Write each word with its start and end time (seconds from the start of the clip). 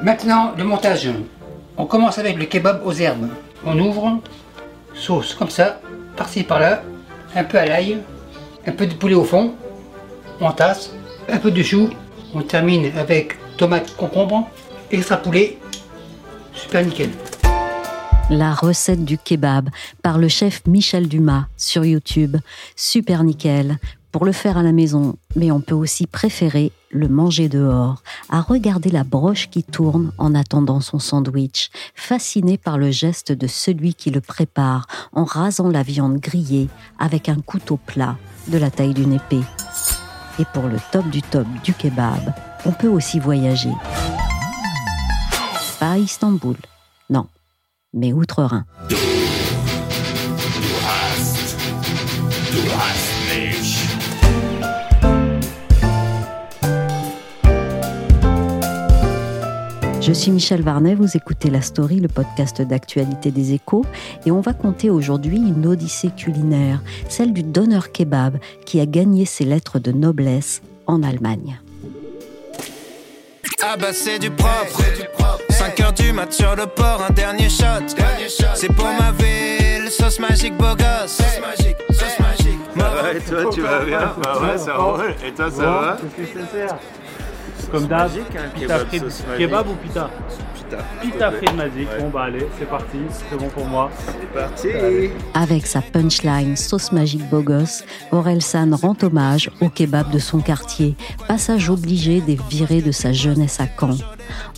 Maintenant, 0.00 0.52
le 0.56 0.62
montage. 0.62 1.10
On 1.76 1.84
commence 1.84 2.18
avec 2.18 2.38
le 2.38 2.44
kebab 2.44 2.82
aux 2.84 2.92
herbes. 2.92 3.28
On 3.66 3.76
ouvre, 3.78 4.20
sauce 4.94 5.34
comme 5.34 5.50
ça, 5.50 5.80
par-ci 6.16 6.44
par-là, 6.44 6.82
un 7.34 7.42
peu 7.42 7.58
à 7.58 7.66
l'ail, 7.66 7.98
un 8.64 8.72
peu 8.72 8.86
de 8.86 8.94
poulet 8.94 9.16
au 9.16 9.24
fond, 9.24 9.54
on 10.40 10.52
tasse, 10.52 10.92
un 11.28 11.38
peu 11.38 11.50
de 11.50 11.62
chou. 11.62 11.90
On 12.32 12.42
termine 12.42 12.92
avec 12.96 13.36
tomate, 13.56 13.96
concombre, 13.96 14.48
extra 14.92 15.16
poulet, 15.16 15.58
super 16.54 16.84
nickel. 16.84 17.10
La 18.30 18.52
recette 18.52 19.04
du 19.04 19.18
kebab 19.18 19.70
par 20.02 20.18
le 20.18 20.28
chef 20.28 20.62
Michel 20.66 21.08
Dumas 21.08 21.46
sur 21.56 21.84
YouTube. 21.84 22.36
Super 22.76 23.24
nickel. 23.24 23.78
Pour 24.10 24.24
le 24.24 24.32
faire 24.32 24.56
à 24.56 24.62
la 24.62 24.72
maison, 24.72 25.16
mais 25.36 25.50
on 25.50 25.60
peut 25.60 25.74
aussi 25.74 26.06
préférer 26.06 26.72
le 26.90 27.08
manger 27.08 27.50
dehors, 27.50 28.02
à 28.30 28.40
regarder 28.40 28.90
la 28.90 29.04
broche 29.04 29.50
qui 29.50 29.62
tourne 29.62 30.12
en 30.16 30.34
attendant 30.34 30.80
son 30.80 30.98
sandwich, 30.98 31.70
fasciné 31.94 32.56
par 32.56 32.78
le 32.78 32.90
geste 32.90 33.32
de 33.32 33.46
celui 33.46 33.94
qui 33.94 34.10
le 34.10 34.22
prépare 34.22 34.86
en 35.12 35.24
rasant 35.24 35.68
la 35.68 35.82
viande 35.82 36.18
grillée 36.18 36.68
avec 36.98 37.28
un 37.28 37.40
couteau 37.40 37.76
plat 37.76 38.16
de 38.48 38.56
la 38.56 38.70
taille 38.70 38.94
d'une 38.94 39.12
épée. 39.12 39.44
Et 40.38 40.44
pour 40.54 40.68
le 40.68 40.78
top 40.90 41.08
du 41.10 41.20
top 41.20 41.46
du 41.62 41.74
kebab, 41.74 42.32
on 42.64 42.72
peut 42.72 42.88
aussi 42.88 43.18
voyager. 43.18 43.72
Pas 45.78 45.92
à 45.92 45.98
Istanbul, 45.98 46.56
non, 47.10 47.26
mais 47.92 48.12
outre-Rhin. 48.14 48.64
Je 60.08 60.14
suis 60.14 60.30
Michel 60.30 60.62
Varnet, 60.62 60.94
vous 60.94 61.18
écoutez 61.18 61.50
La 61.50 61.60
Story, 61.60 62.00
le 62.00 62.08
podcast 62.08 62.62
d'actualité 62.62 63.30
des 63.30 63.52
échos, 63.52 63.84
et 64.24 64.30
on 64.30 64.40
va 64.40 64.54
compter 64.54 64.88
aujourd'hui 64.88 65.36
une 65.36 65.66
odyssée 65.66 66.08
culinaire, 66.08 66.80
celle 67.10 67.34
du 67.34 67.42
donneur 67.42 67.92
kebab 67.92 68.38
qui 68.64 68.80
a 68.80 68.86
gagné 68.86 69.26
ses 69.26 69.44
lettres 69.44 69.78
de 69.78 69.92
noblesse 69.92 70.62
en 70.86 71.02
Allemagne. 71.02 71.60
Ah 73.62 73.76
bah 73.78 73.92
c'est 73.92 74.18
du 74.18 74.30
propre, 74.30 74.80
5 75.50 75.80
heures 75.80 75.92
du 75.92 76.10
mat 76.14 76.32
sur 76.32 76.56
le 76.56 76.64
port, 76.64 77.04
un 77.06 77.12
dernier 77.12 77.50
shot. 77.50 77.94
C'est 78.54 78.72
pour 78.72 78.86
ma 78.86 79.12
ville, 79.12 79.90
sauce 79.90 80.20
magique 80.20 80.56
beau 80.56 80.74
gosse. 80.74 81.18
Sauce 81.18 81.40
magique, 81.42 81.76
sauce 81.90 82.18
magique. 82.18 82.58
Ouais, 82.76 83.18
et 83.18 83.20
toi, 83.20 83.50
tu 83.52 83.60
vas 83.60 83.84
bien 83.84 84.14
Bah 84.22 84.40
ouais, 84.40 84.56
ça 84.56 84.74
roule. 84.74 85.14
Et 85.26 85.32
toi, 85.32 85.50
ça 85.50 85.62
va 85.62 85.98
Comme 87.70 87.86
d'hab, 87.86 88.10
hein, 88.10 88.48
pita 88.54 88.78
kebab. 88.84 89.10
Kebab 89.36 89.68
ou 89.68 89.74
pita 89.74 90.10
Putain. 90.54 90.82
Pita 91.00 91.30
frites 91.30 91.54
magique. 91.54 91.88
Ouais. 91.90 92.00
Bon 92.00 92.08
bah 92.08 92.24
allez, 92.24 92.46
c'est 92.58 92.68
parti, 92.68 92.98
c'est 93.10 93.36
bon 93.36 93.48
pour 93.48 93.66
moi. 93.66 93.90
C'est 94.06 94.32
parti 94.32 94.68
Avec 95.34 95.66
sa 95.66 95.80
punchline 95.80 96.56
sauce 96.56 96.92
magique 96.92 97.28
bogos, 97.30 97.84
Aurel 98.12 98.42
San 98.42 98.74
rend 98.74 98.96
hommage 99.02 99.50
au 99.60 99.68
kebab 99.68 100.10
de 100.10 100.18
son 100.18 100.40
quartier, 100.40 100.94
passage 101.26 101.70
obligé 101.70 102.20
des 102.20 102.38
virées 102.50 102.82
de 102.82 102.92
sa 102.92 103.12
jeunesse 103.12 103.60
à 103.60 103.66
Caen. 103.78 103.96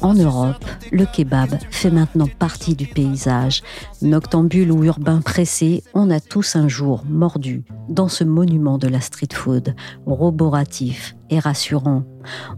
En 0.03 0.15
Europe, 0.15 0.65
le 0.93 1.05
kebab 1.05 1.51
fait 1.71 1.91
maintenant 1.91 2.29
partie 2.39 2.75
du 2.75 2.87
paysage. 2.87 3.63
Noctambule 4.03 4.73
ou 4.73 4.85
urbain 4.85 5.21
pressé, 5.21 5.83
on 5.95 6.11
a 6.11 6.21
tous 6.21 6.57
un 6.57 6.69
jour 6.69 7.05
mordu 7.09 7.65
dans 7.89 8.09
ce 8.09 8.25
monument 8.25 8.79
de 8.79 8.89
la 8.89 9.01
street 9.01 9.35
food, 9.35 9.75
roboratif 10.07 11.17
et 11.31 11.39
rassurant. 11.39 12.05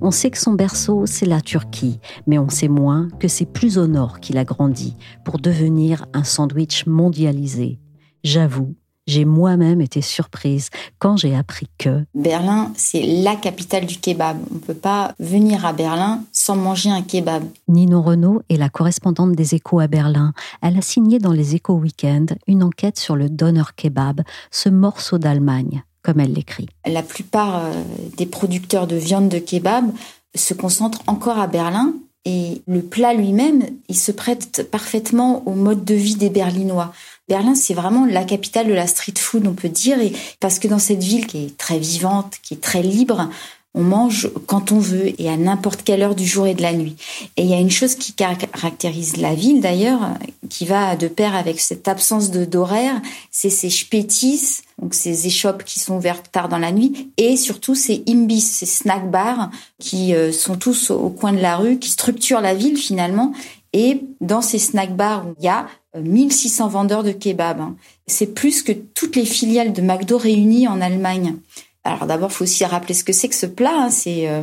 On 0.01 0.11
sait 0.11 0.31
que 0.31 0.39
son 0.39 0.53
berceau, 0.53 1.07
c'est 1.07 1.27
la 1.27 1.41
Turquie, 1.41 2.01
mais 2.27 2.39
on 2.39 2.49
sait 2.49 2.69
moins 2.69 3.09
que 3.21 3.29
c'est 3.29 3.47
plus 3.47 3.79
au 3.79 3.87
nord 3.87 4.21
qu'il 4.21 4.39
a 4.39 4.45
grandi 4.45 4.97
pour 5.25 5.39
devenir 5.39 6.07
un 6.13 6.25
sandwich 6.25 6.87
mondialisé. 6.87 7.79
J'avoue, 8.25 8.77
j'ai 9.07 9.25
moi-même 9.25 9.81
été 9.81 10.01
surprise 10.01 10.71
quand 10.99 11.17
j'ai 11.17 11.35
appris 11.35 11.67
que 11.79 12.05
Berlin, 12.15 12.73
c'est 12.77 13.03
la 13.03 13.37
capitale 13.37 13.87
du 13.87 13.99
kebab. 13.99 14.39
On 14.51 14.55
ne 14.55 14.61
peut 14.61 14.75
pas 14.75 15.15
venir 15.19 15.67
à 15.67 15.73
Berlin 15.73 16.23
sans 16.33 16.57
manger 16.57 16.91
un 16.91 17.03
kebab. 17.03 17.45
Nino 17.69 18.03
Renault 18.03 18.43
est 18.49 18.57
la 18.57 18.69
correspondante 18.69 19.33
des 19.33 19.55
échos 19.55 19.81
à 19.81 19.87
Berlin. 19.87 20.33
Elle 20.61 20.79
a 20.79 20.83
signé 20.83 21.19
dans 21.19 21.33
les 21.33 21.55
échos 21.55 21.75
week-end 21.75 22.27
une 22.47 22.63
enquête 22.63 22.99
sur 22.99 23.17
le 23.17 23.29
Donner 23.29 23.63
Kebab, 23.77 24.23
ce 24.51 24.69
morceau 24.69 25.19
d'Allemagne, 25.19 25.83
comme 26.03 26.21
elle 26.21 26.33
l'écrit. 26.33 26.69
La 26.87 27.03
plupart 27.03 27.65
euh, 27.65 27.73
des 28.17 28.27
producteurs 28.27 28.87
de 28.87 28.97
viande 28.97 29.29
de 29.29 29.39
kebab 29.39 29.91
se 30.35 30.55
concentrent 30.55 31.03
encore 31.07 31.39
à 31.39 31.47
Berlin 31.47 31.95
et 32.25 32.63
le 32.69 32.83
plat 32.83 33.15
lui-même, 33.15 33.65
il 33.89 33.99
se 33.99 34.13
prête 34.13 34.69
parfaitement 34.71 35.43
au 35.47 35.55
mode 35.55 35.85
de 35.85 35.95
vie 35.95 36.15
des 36.15 36.31
Berlinois. 36.31 36.93
Berlin, 37.29 37.55
c'est 37.55 37.75
vraiment 37.75 38.05
la 38.05 38.25
capitale 38.25 38.67
de 38.67 38.75
la 38.75 38.87
street 38.87 39.15
food, 39.17 39.47
on 39.47 39.55
peut 39.55 39.69
dire, 39.69 40.01
et 40.01 40.13
parce 40.41 40.59
que 40.59 40.69
dans 40.69 40.79
cette 40.79 41.03
ville 41.03 41.27
qui 41.27 41.45
est 41.45 41.57
très 41.57 41.79
vivante, 41.79 42.35
qui 42.43 42.55
est 42.55 42.61
très 42.61 42.83
libre, 42.83 43.29
on 43.75 43.83
mange 43.83 44.31
quand 44.47 44.73
on 44.73 44.79
veut 44.79 45.19
et 45.19 45.31
à 45.31 45.37
n'importe 45.37 45.83
quelle 45.83 46.03
heure 46.03 46.15
du 46.15 46.27
jour 46.27 46.47
et 46.47 46.55
de 46.55 46.63
la 46.63 46.75
nuit. 46.75 46.97
Et 47.37 47.43
il 47.43 47.49
y 47.49 47.55
a 47.55 47.61
une 47.61 47.71
chose 47.71 47.95
qui 47.95 48.13
caractérise 48.13 49.17
la 49.17 49.35
ville 49.35 49.61
d'ailleurs, 49.61 50.11
qui 50.51 50.67
va 50.67 50.95
de 50.97 51.09
pair 51.09 51.35
avec 51.35 51.59
cette 51.59 51.89
absence 51.89 52.31
d'horaire, 52.31 53.01
c'est 53.31 53.51
ces 53.51 53.71
spätis, 53.71 54.63
donc 54.81 54.93
ces 54.95 55.27
échoppes 55.27 55.65
qui 55.65 55.81
sont 55.81 55.97
ouvertes 55.97 56.31
tard 56.31 56.49
dans 56.49 56.59
la 56.59 56.73
nuit, 56.73 57.13
et 57.17 57.37
surtout 57.37 57.75
ces 57.75 58.03
imbis, 58.09 58.43
ces 58.43 58.67
snack 58.67 59.11
bars 59.11 59.51
qui 59.79 60.15
euh, 60.15 60.33
sont 60.33 60.57
tous 60.57 60.91
au 60.91 61.09
coin 61.09 61.33
de 61.33 61.41
la 61.41 61.57
rue, 61.57 61.79
qui 61.79 61.89
structurent 61.89 62.43
la 62.43 62.55
ville 62.55 62.77
finalement. 62.77 63.33
Et 63.73 64.03
dans 64.21 64.43
ces 64.43 64.59
snack 64.59 64.95
bars, 64.95 65.25
il 65.39 65.45
y 65.45 65.49
a 65.49 65.67
1600 65.95 66.69
vendeurs 66.69 67.03
de 67.03 67.13
kebab. 67.13 67.61
hein. 67.61 67.77
C'est 68.07 68.35
plus 68.35 68.63
que 68.63 68.73
toutes 68.73 69.17
les 69.17 69.25
filiales 69.25 69.73
de 69.73 69.83
McDo 69.83 70.19
réunies 70.19 70.69
en 70.69 70.81
Allemagne. 70.81 71.37
Alors 71.85 72.07
d'abord, 72.07 72.33
faut 72.33 72.45
aussi 72.45 72.65
rappeler 72.65 72.95
ce 72.95 73.05
que 73.05 73.13
c'est 73.13 73.29
que 73.29 73.35
ce 73.35 73.47
plat. 73.47 73.75
hein. 73.75 73.91
C'est 73.91 74.29
euh, 74.29 74.43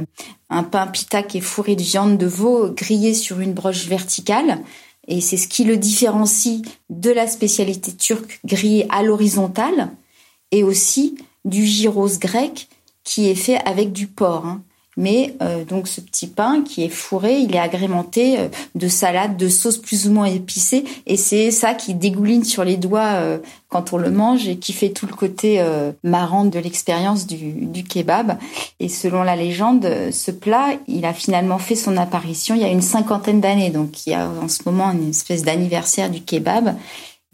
un 0.49 0.63
pain 0.63 0.87
pita 0.87 1.23
qui 1.23 1.37
est 1.37 1.41
fourré 1.41 1.75
de 1.75 1.81
viande 1.81 2.17
de 2.17 2.25
veau 2.25 2.69
grillée 2.71 3.13
sur 3.13 3.39
une 3.39 3.53
broche 3.53 3.87
verticale. 3.87 4.59
Et 5.07 5.21
c'est 5.21 5.37
ce 5.37 5.47
qui 5.47 5.63
le 5.63 5.77
différencie 5.77 6.61
de 6.89 7.09
la 7.09 7.27
spécialité 7.27 7.93
turque 7.93 8.39
grillée 8.45 8.85
à 8.89 9.01
l'horizontale 9.01 9.89
et 10.51 10.63
aussi 10.63 11.17
du 11.45 11.65
gyros 11.65 12.19
grec 12.19 12.67
qui 13.03 13.27
est 13.27 13.35
fait 13.35 13.57
avec 13.65 13.91
du 13.91 14.05
porc. 14.07 14.57
Mais 14.99 15.33
euh, 15.41 15.63
donc 15.63 15.87
ce 15.87 16.01
petit 16.01 16.27
pain 16.27 16.61
qui 16.61 16.83
est 16.83 16.89
fourré, 16.89 17.39
il 17.39 17.55
est 17.55 17.59
agrémenté 17.59 18.37
euh, 18.37 18.49
de 18.75 18.89
salade, 18.89 19.37
de 19.37 19.47
sauce 19.47 19.77
plus 19.77 20.09
ou 20.09 20.11
moins 20.11 20.25
épicée, 20.25 20.83
et 21.07 21.15
c'est 21.15 21.51
ça 21.51 21.73
qui 21.73 21.93
dégouline 21.93 22.43
sur 22.43 22.65
les 22.65 22.75
doigts 22.75 23.13
euh, 23.13 23.37
quand 23.69 23.93
on 23.93 23.97
le 23.97 24.11
mange 24.11 24.49
et 24.49 24.57
qui 24.57 24.73
fait 24.73 24.89
tout 24.89 25.07
le 25.07 25.13
côté 25.13 25.61
euh, 25.61 25.93
marrant 26.03 26.43
de 26.43 26.59
l'expérience 26.59 27.27
du, 27.27 27.53
du 27.53 27.83
kebab. 27.85 28.37
Et 28.81 28.89
selon 28.89 29.23
la 29.23 29.37
légende, 29.37 29.87
ce 30.11 30.31
plat, 30.31 30.71
il 30.87 31.05
a 31.05 31.13
finalement 31.13 31.59
fait 31.59 31.75
son 31.75 31.95
apparition 31.95 32.55
il 32.55 32.61
y 32.61 32.65
a 32.65 32.69
une 32.69 32.81
cinquantaine 32.81 33.39
d'années, 33.39 33.69
donc 33.69 34.05
il 34.05 34.11
y 34.11 34.15
a 34.15 34.29
en 34.43 34.49
ce 34.49 34.63
moment 34.65 34.91
une 34.91 35.11
espèce 35.11 35.43
d'anniversaire 35.43 36.09
du 36.09 36.21
kebab. 36.21 36.75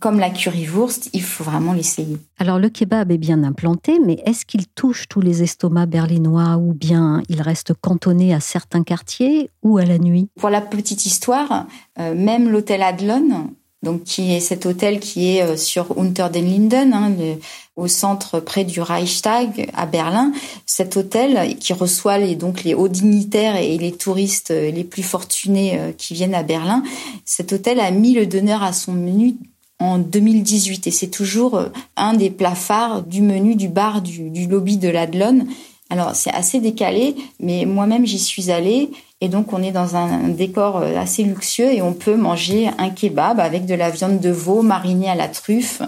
Comme 0.01 0.19
la 0.19 0.29
currywurst, 0.29 1.09
il 1.13 1.23
faut 1.23 1.45
vraiment 1.45 1.71
l'essayer. 1.71 2.17
Alors 2.37 2.59
le 2.59 2.69
kebab 2.69 3.11
est 3.11 3.17
bien 3.17 3.43
implanté, 3.43 3.97
mais 4.05 4.21
est-ce 4.25 4.45
qu'il 4.45 4.67
touche 4.67 5.07
tous 5.07 5.21
les 5.21 5.41
estomacs 5.41 5.89
berlinois 5.89 6.57
ou 6.57 6.73
bien 6.73 7.23
il 7.29 7.41
reste 7.41 7.73
cantonné 7.73 8.33
à 8.33 8.41
certains 8.41 8.83
quartiers 8.83 9.49
ou 9.63 9.77
à 9.77 9.85
la 9.85 9.97
nuit? 9.97 10.27
Pour 10.37 10.49
la 10.49 10.61
petite 10.61 11.05
histoire, 11.05 11.65
euh, 11.97 12.13
même 12.13 12.49
l'hôtel 12.49 12.83
Adlon, 12.83 13.51
donc 13.83 14.03
qui 14.03 14.33
est 14.33 14.41
cet 14.41 14.65
hôtel 14.65 14.99
qui 14.99 15.29
est 15.37 15.43
euh, 15.43 15.55
sur 15.55 15.97
Unter 15.97 16.27
den 16.31 16.45
Linden, 16.45 16.93
hein, 16.93 17.09
le- 17.17 17.39
au 17.77 17.87
centre 17.87 18.41
près 18.41 18.65
du 18.65 18.81
Reichstag 18.81 19.69
à 19.73 19.85
Berlin, 19.85 20.33
cet 20.65 20.97
hôtel 20.97 21.57
qui 21.57 21.71
reçoit 21.71 22.17
les, 22.17 22.35
donc 22.35 22.63
les 22.63 22.73
hauts 22.73 22.89
dignitaires 22.89 23.55
et 23.55 23.77
les 23.77 23.93
touristes 23.93 24.51
euh, 24.51 24.71
les 24.71 24.83
plus 24.83 25.03
fortunés 25.03 25.79
qui 25.97 26.13
viennent 26.13 26.35
à 26.35 26.43
Berlin, 26.43 26.83
cet 27.23 27.53
hôtel 27.53 27.79
a 27.79 27.91
mis 27.91 28.13
le 28.13 28.27
donneur 28.27 28.61
à 28.61 28.73
son 28.73 28.91
menu 28.91 29.35
en 29.79 29.97
2018 29.97 30.87
et 30.87 30.91
c'est 30.91 31.07
toujours 31.07 31.57
euh, 31.57 31.69
un 31.97 32.13
des 32.13 32.29
plats 32.29 32.55
phares 32.55 33.01
du 33.03 33.21
menu 33.21 33.55
du 33.55 33.67
bar 33.67 34.01
du, 34.01 34.29
du 34.29 34.47
lobby 34.47 34.77
de 34.77 34.89
l'Adlon. 34.89 35.45
Alors 35.89 36.15
c'est 36.15 36.31
assez 36.31 36.59
décalé, 36.59 37.15
mais 37.39 37.65
moi-même 37.65 38.05
j'y 38.05 38.19
suis 38.19 38.51
allée. 38.51 38.89
Et 39.21 39.29
donc 39.29 39.53
on 39.53 39.63
est 39.63 39.71
dans 39.71 39.95
un 39.95 40.29
décor 40.29 40.77
euh, 40.77 40.97
assez 40.97 41.23
luxueux 41.23 41.73
et 41.73 41.81
on 41.81 41.93
peut 41.93 42.15
manger 42.15 42.69
un 42.77 42.89
kebab 42.89 43.39
avec 43.39 43.65
de 43.65 43.75
la 43.75 43.89
viande 43.89 44.19
de 44.19 44.29
veau 44.29 44.61
marinée 44.61 45.09
à 45.09 45.15
la 45.15 45.27
truffe 45.27 45.81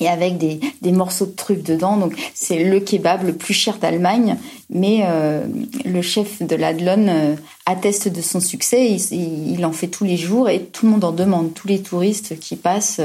et 0.00 0.08
avec 0.08 0.38
des, 0.38 0.60
des 0.82 0.92
morceaux 0.92 1.26
de 1.26 1.32
truffe 1.32 1.62
dedans. 1.62 1.96
Donc 1.96 2.14
c'est 2.34 2.64
le 2.64 2.80
kebab 2.80 3.24
le 3.24 3.34
plus 3.34 3.54
cher 3.54 3.78
d'Allemagne, 3.78 4.36
mais 4.70 5.02
euh, 5.04 5.46
le 5.84 6.02
chef 6.02 6.42
de 6.42 6.56
l'Adlon 6.56 7.06
euh, 7.08 7.36
atteste 7.66 8.08
de 8.08 8.20
son 8.20 8.40
succès. 8.40 8.90
Il, 8.90 9.52
il, 9.52 9.64
en 9.64 9.72
fait 9.72 9.88
tous 9.88 10.04
les 10.04 10.16
jours 10.16 10.48
et 10.48 10.64
tout 10.64 10.86
le 10.86 10.92
monde 10.92 11.04
en 11.04 11.12
demande. 11.12 11.54
Tous 11.54 11.68
les 11.68 11.80
touristes 11.82 12.38
qui 12.38 12.56
passent, 12.56 13.00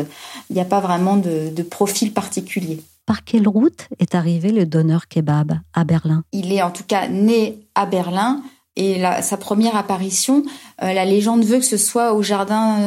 il 0.49 0.53
n'y 0.55 0.61
a 0.61 0.65
pas 0.65 0.79
vraiment 0.79 1.17
de, 1.17 1.49
de 1.49 1.63
profil 1.63 2.11
particulier. 2.11 2.81
Par 3.05 3.23
quelle 3.23 3.47
route 3.47 3.87
est 3.99 4.13
arrivé 4.15 4.51
le 4.51 4.65
donneur 4.65 5.07
kebab 5.07 5.53
à 5.73 5.83
Berlin? 5.83 6.23
Il 6.31 6.53
est 6.53 6.61
en 6.61 6.71
tout 6.71 6.83
cas 6.87 7.07
né 7.07 7.59
à 7.75 7.85
Berlin. 7.85 8.41
Et 8.75 8.97
la, 8.97 9.21
sa 9.21 9.35
première 9.35 9.75
apparition, 9.75 10.43
euh, 10.83 10.93
la 10.93 11.03
légende 11.03 11.43
veut 11.43 11.57
que 11.57 11.65
ce 11.65 11.75
soit 11.75 12.13
au 12.13 12.21
jardin 12.23 12.77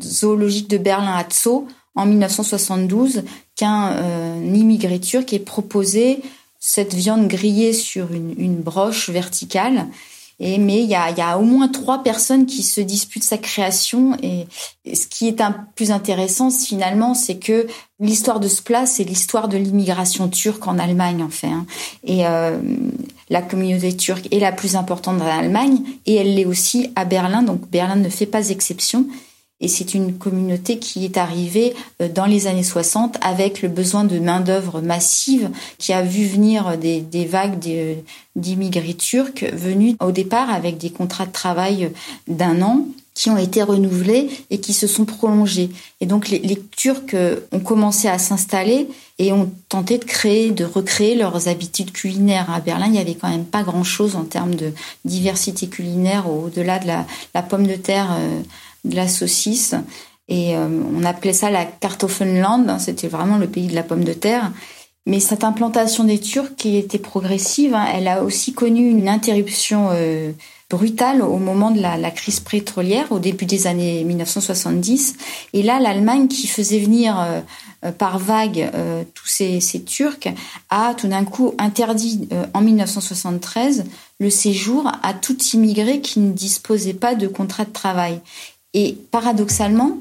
zoologique 0.00 0.68
de 0.68 0.78
Berlin 0.78 1.16
à 1.16 1.24
Zoo 1.32 1.66
en 1.94 2.06
1972 2.06 3.24
qu'un 3.56 3.92
euh, 3.92 4.52
immigré 4.54 4.98
turc 5.00 5.32
ait 5.32 5.38
proposé 5.38 6.20
cette 6.58 6.94
viande 6.94 7.28
grillée 7.28 7.72
sur 7.72 8.12
une, 8.12 8.34
une 8.38 8.56
broche 8.56 9.10
verticale 9.10 9.86
et, 10.42 10.58
mais 10.58 10.82
il 10.82 10.90
y 10.90 10.96
a, 10.96 11.10
y 11.10 11.20
a, 11.20 11.38
au 11.38 11.42
moins 11.42 11.68
trois 11.68 12.02
personnes 12.02 12.46
qui 12.46 12.64
se 12.64 12.80
disputent 12.80 13.22
sa 13.22 13.38
création. 13.38 14.16
Et, 14.22 14.46
ce 14.92 15.06
qui 15.06 15.28
est 15.28 15.40
un 15.40 15.52
plus 15.76 15.92
intéressant 15.92 16.50
finalement, 16.50 17.14
c'est 17.14 17.36
que 17.36 17.68
l'histoire 18.00 18.40
de 18.40 18.48
ce 18.48 18.60
plat, 18.60 18.84
c'est 18.84 19.04
l'histoire 19.04 19.46
de 19.46 19.56
l'immigration 19.56 20.28
turque 20.28 20.66
en 20.66 20.78
Allemagne 20.78 21.22
en 21.22 21.28
fait. 21.28 21.46
Hein. 21.46 21.64
Et 22.04 22.26
euh, 22.26 22.58
la 23.30 23.40
communauté 23.42 23.96
turque 23.96 24.26
est 24.32 24.40
la 24.40 24.50
plus 24.50 24.74
importante 24.74 25.18
dans 25.18 25.24
l'Allemagne 25.24 25.78
et 26.06 26.16
elle 26.16 26.34
l'est 26.34 26.44
aussi 26.44 26.90
à 26.96 27.04
Berlin. 27.04 27.44
Donc 27.44 27.68
Berlin 27.70 27.96
ne 27.96 28.08
fait 28.08 28.26
pas 28.26 28.48
exception. 28.48 29.06
Et 29.62 29.68
c'est 29.68 29.94
une 29.94 30.18
communauté 30.18 30.78
qui 30.78 31.04
est 31.04 31.16
arrivée 31.16 31.74
euh, 32.02 32.08
dans 32.08 32.26
les 32.26 32.46
années 32.46 32.62
60 32.62 33.16
avec 33.22 33.62
le 33.62 33.68
besoin 33.68 34.04
de 34.04 34.18
main-d'œuvre 34.18 34.82
massive 34.82 35.50
qui 35.78 35.92
a 35.92 36.02
vu 36.02 36.26
venir 36.26 36.76
des, 36.76 37.00
des 37.00 37.24
vagues 37.24 37.58
d'immigrés 38.36 38.94
turcs 38.94 39.44
venus 39.52 39.96
au 40.00 40.10
départ 40.10 40.50
avec 40.50 40.76
des 40.76 40.90
contrats 40.90 41.26
de 41.26 41.32
travail 41.32 41.90
d'un 42.28 42.60
an 42.60 42.86
qui 43.14 43.30
ont 43.30 43.36
été 43.36 43.62
renouvelés 43.62 44.28
et 44.50 44.58
qui 44.58 44.72
se 44.72 44.86
sont 44.86 45.04
prolongés. 45.04 45.70
Et 46.00 46.06
donc 46.06 46.28
les, 46.28 46.38
les 46.38 46.58
Turcs 46.76 47.14
ont 47.52 47.60
commencé 47.60 48.08
à 48.08 48.18
s'installer 48.18 48.88
et 49.18 49.32
ont 49.32 49.50
tenté 49.68 49.98
de 49.98 50.04
créer, 50.04 50.50
de 50.50 50.64
recréer 50.64 51.14
leurs 51.14 51.48
habitudes 51.48 51.92
culinaires. 51.92 52.50
À 52.50 52.60
Berlin, 52.60 52.86
il 52.86 52.92
n'y 52.92 52.98
avait 52.98 53.14
quand 53.14 53.28
même 53.28 53.44
pas 53.44 53.62
grand-chose 53.62 54.16
en 54.16 54.24
termes 54.24 54.54
de 54.54 54.72
diversité 55.04 55.68
culinaire 55.68 56.30
au-delà 56.30 56.78
de 56.78 56.86
la, 56.86 57.06
la, 57.34 57.42
pomme 57.42 57.66
de 57.66 57.76
terre. 57.76 58.10
Euh, 58.12 58.40
de 58.84 58.96
la 58.96 59.08
saucisse. 59.08 59.74
Et 60.28 60.56
euh, 60.56 60.68
on 60.94 61.04
appelait 61.04 61.32
ça 61.32 61.50
la 61.50 61.64
Kartoffelland, 61.64 62.68
hein, 62.68 62.78
c'était 62.78 63.08
vraiment 63.08 63.38
le 63.38 63.48
pays 63.48 63.66
de 63.66 63.74
la 63.74 63.82
pomme 63.82 64.04
de 64.04 64.12
terre. 64.12 64.52
Mais 65.04 65.18
cette 65.18 65.42
implantation 65.42 66.04
des 66.04 66.20
Turcs 66.20 66.54
qui 66.56 66.76
était 66.76 66.98
progressive, 66.98 67.74
hein, 67.74 67.86
elle 67.92 68.06
a 68.06 68.22
aussi 68.22 68.52
connu 68.52 68.88
une 68.88 69.08
interruption 69.08 69.88
euh, 69.90 70.30
brutale 70.72 71.22
au 71.22 71.36
moment 71.36 71.70
de 71.70 71.80
la, 71.80 72.10
crise 72.10 72.40
pétrolière, 72.40 73.12
au 73.12 73.18
début 73.18 73.44
des 73.44 73.66
années 73.66 74.02
1970. 74.04 75.14
Et 75.52 75.62
là, 75.62 75.78
l'Allemagne, 75.78 76.26
qui 76.28 76.46
faisait 76.46 76.80
venir 76.80 77.20
euh, 77.20 77.92
par 77.92 78.18
vague 78.18 78.70
tous 79.14 79.26
ces, 79.26 79.60
ces, 79.60 79.82
Turcs, 79.82 80.28
a 80.70 80.94
tout 80.94 81.08
d'un 81.08 81.24
coup 81.24 81.54
interdit 81.58 82.28
en 82.54 82.60
1973 82.60 83.84
le 84.20 84.30
séjour 84.30 84.90
à 85.02 85.14
tout 85.14 85.36
immigré 85.52 86.00
qui 86.00 86.20
ne 86.20 86.32
disposait 86.32 86.94
pas 86.94 87.14
de 87.14 87.26
contrat 87.26 87.64
de 87.64 87.72
travail. 87.72 88.20
Et 88.72 88.96
paradoxalement, 89.10 89.98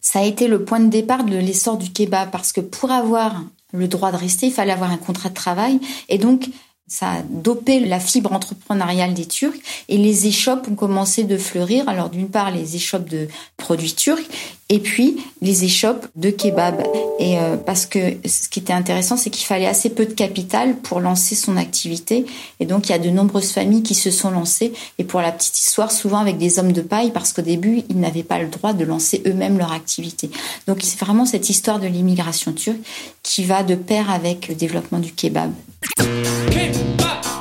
ça 0.00 0.20
a 0.20 0.24
été 0.24 0.48
le 0.48 0.64
point 0.64 0.80
de 0.80 0.88
départ 0.88 1.24
de 1.24 1.36
l'essor 1.36 1.76
du 1.76 1.90
kebab 1.90 2.30
parce 2.30 2.52
que 2.52 2.60
pour 2.60 2.90
avoir 2.90 3.42
le 3.72 3.88
droit 3.88 4.12
de 4.12 4.16
rester, 4.16 4.46
il 4.46 4.52
fallait 4.52 4.72
avoir 4.72 4.90
un 4.90 4.96
contrat 4.96 5.28
de 5.28 5.34
travail 5.34 5.80
et 6.08 6.18
donc 6.18 6.48
ça 6.90 7.12
a 7.12 7.22
dopé 7.22 7.78
la 7.78 8.00
fibre 8.00 8.32
entrepreneuriale 8.32 9.14
des 9.14 9.24
Turcs 9.24 9.54
et 9.88 9.96
les 9.96 10.26
échoppes 10.26 10.66
ont 10.68 10.74
commencé 10.74 11.22
de 11.22 11.38
fleurir. 11.38 11.88
Alors 11.88 12.10
d'une 12.10 12.28
part 12.28 12.50
les 12.50 12.74
échoppes 12.74 13.08
de 13.08 13.28
produits 13.56 13.94
turcs 13.94 14.28
et 14.70 14.78
puis 14.78 15.16
les 15.42 15.64
échoppes 15.64 16.06
de 16.16 16.30
kebab. 16.30 16.82
Et 17.18 17.38
euh, 17.38 17.56
parce 17.56 17.84
que 17.84 17.98
ce 18.26 18.48
qui 18.48 18.60
était 18.60 18.72
intéressant, 18.72 19.16
c'est 19.16 19.28
qu'il 19.28 19.44
fallait 19.44 19.66
assez 19.66 19.90
peu 19.90 20.06
de 20.06 20.12
capital 20.12 20.76
pour 20.76 21.00
lancer 21.00 21.34
son 21.34 21.58
activité. 21.58 22.24
Et 22.60 22.66
donc 22.66 22.88
il 22.88 22.92
y 22.92 22.94
a 22.94 22.98
de 22.98 23.10
nombreuses 23.10 23.50
familles 23.50 23.82
qui 23.82 23.94
se 23.94 24.10
sont 24.10 24.30
lancées. 24.30 24.72
Et 24.98 25.04
pour 25.04 25.20
la 25.20 25.32
petite 25.32 25.58
histoire, 25.58 25.90
souvent 25.90 26.18
avec 26.18 26.38
des 26.38 26.58
hommes 26.58 26.72
de 26.72 26.80
paille, 26.80 27.10
parce 27.10 27.32
qu'au 27.32 27.42
début 27.42 27.82
ils 27.90 27.98
n'avaient 27.98 28.22
pas 28.22 28.38
le 28.38 28.48
droit 28.48 28.72
de 28.72 28.84
lancer 28.84 29.22
eux-mêmes 29.26 29.58
leur 29.58 29.72
activité. 29.72 30.30
Donc 30.66 30.78
c'est 30.82 30.98
vraiment 30.98 31.26
cette 31.26 31.50
histoire 31.50 31.80
de 31.80 31.88
l'immigration 31.88 32.52
turque 32.52 32.78
qui 33.22 33.44
va 33.44 33.64
de 33.64 33.74
pair 33.74 34.10
avec 34.10 34.48
le 34.48 34.54
développement 34.54 35.00
du 35.00 35.12
kebab. 35.12 35.52
Donc 35.98 37.39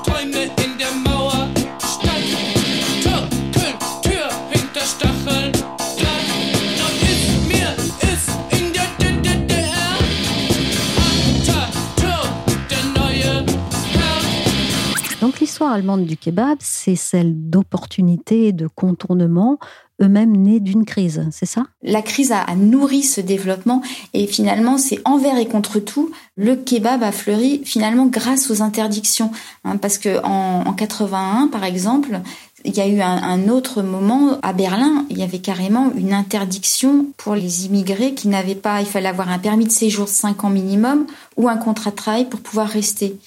l'histoire 15.59 15.75
allemande 15.75 16.05
du 16.05 16.15
kebab, 16.15 16.57
c'est 16.61 16.95
celle 16.95 17.33
d'opportunités 17.49 18.47
et 18.47 18.53
de 18.53 18.67
contournements 18.67 19.59
eux-mêmes 20.01 20.31
nés 20.31 20.61
d'une 20.61 20.85
crise, 20.85 21.27
c'est 21.31 21.45
ça? 21.45 21.65
La 21.83 22.01
crise 22.01 22.31
a, 22.31 22.45
nourri 22.55 23.03
ce 23.03 23.19
développement 23.19 23.81
et 24.13 24.25
finalement 24.25 24.77
c'est 24.77 25.01
envers 25.03 25.37
et 25.37 25.47
contre 25.47 25.79
tout 25.79 26.11
le 26.37 26.55
kebab 26.55 27.03
a 27.03 27.11
fleuri 27.11 27.61
finalement 27.65 28.05
grâce 28.05 28.49
aux 28.49 28.61
interdictions 28.61 29.31
hein, 29.65 29.75
parce 29.75 29.97
que 29.97 30.23
en 30.23 30.71
81 30.71 31.49
par 31.51 31.65
exemple 31.65 32.21
il 32.63 32.77
y 32.77 32.79
a 32.79 32.87
eu 32.87 33.01
un, 33.01 33.21
un, 33.21 33.49
autre 33.49 33.81
moment 33.81 34.39
à 34.41 34.53
Berlin, 34.53 35.05
il 35.09 35.17
y 35.17 35.23
avait 35.23 35.39
carrément 35.39 35.91
une 35.97 36.13
interdiction 36.13 37.07
pour 37.17 37.35
les 37.35 37.65
immigrés 37.65 38.13
qui 38.13 38.29
n'avaient 38.29 38.55
pas, 38.55 38.79
il 38.79 38.87
fallait 38.87 39.09
avoir 39.09 39.29
un 39.29 39.39
permis 39.39 39.65
de 39.65 39.71
séjour 39.71 40.05
de 40.05 40.11
5 40.11 40.45
ans 40.45 40.49
minimum 40.49 41.05
ou 41.35 41.49
un 41.49 41.57
contrat 41.57 41.91
de 41.91 41.95
travail 41.97 42.29
pour 42.29 42.39
pouvoir 42.39 42.69
rester. 42.69 43.17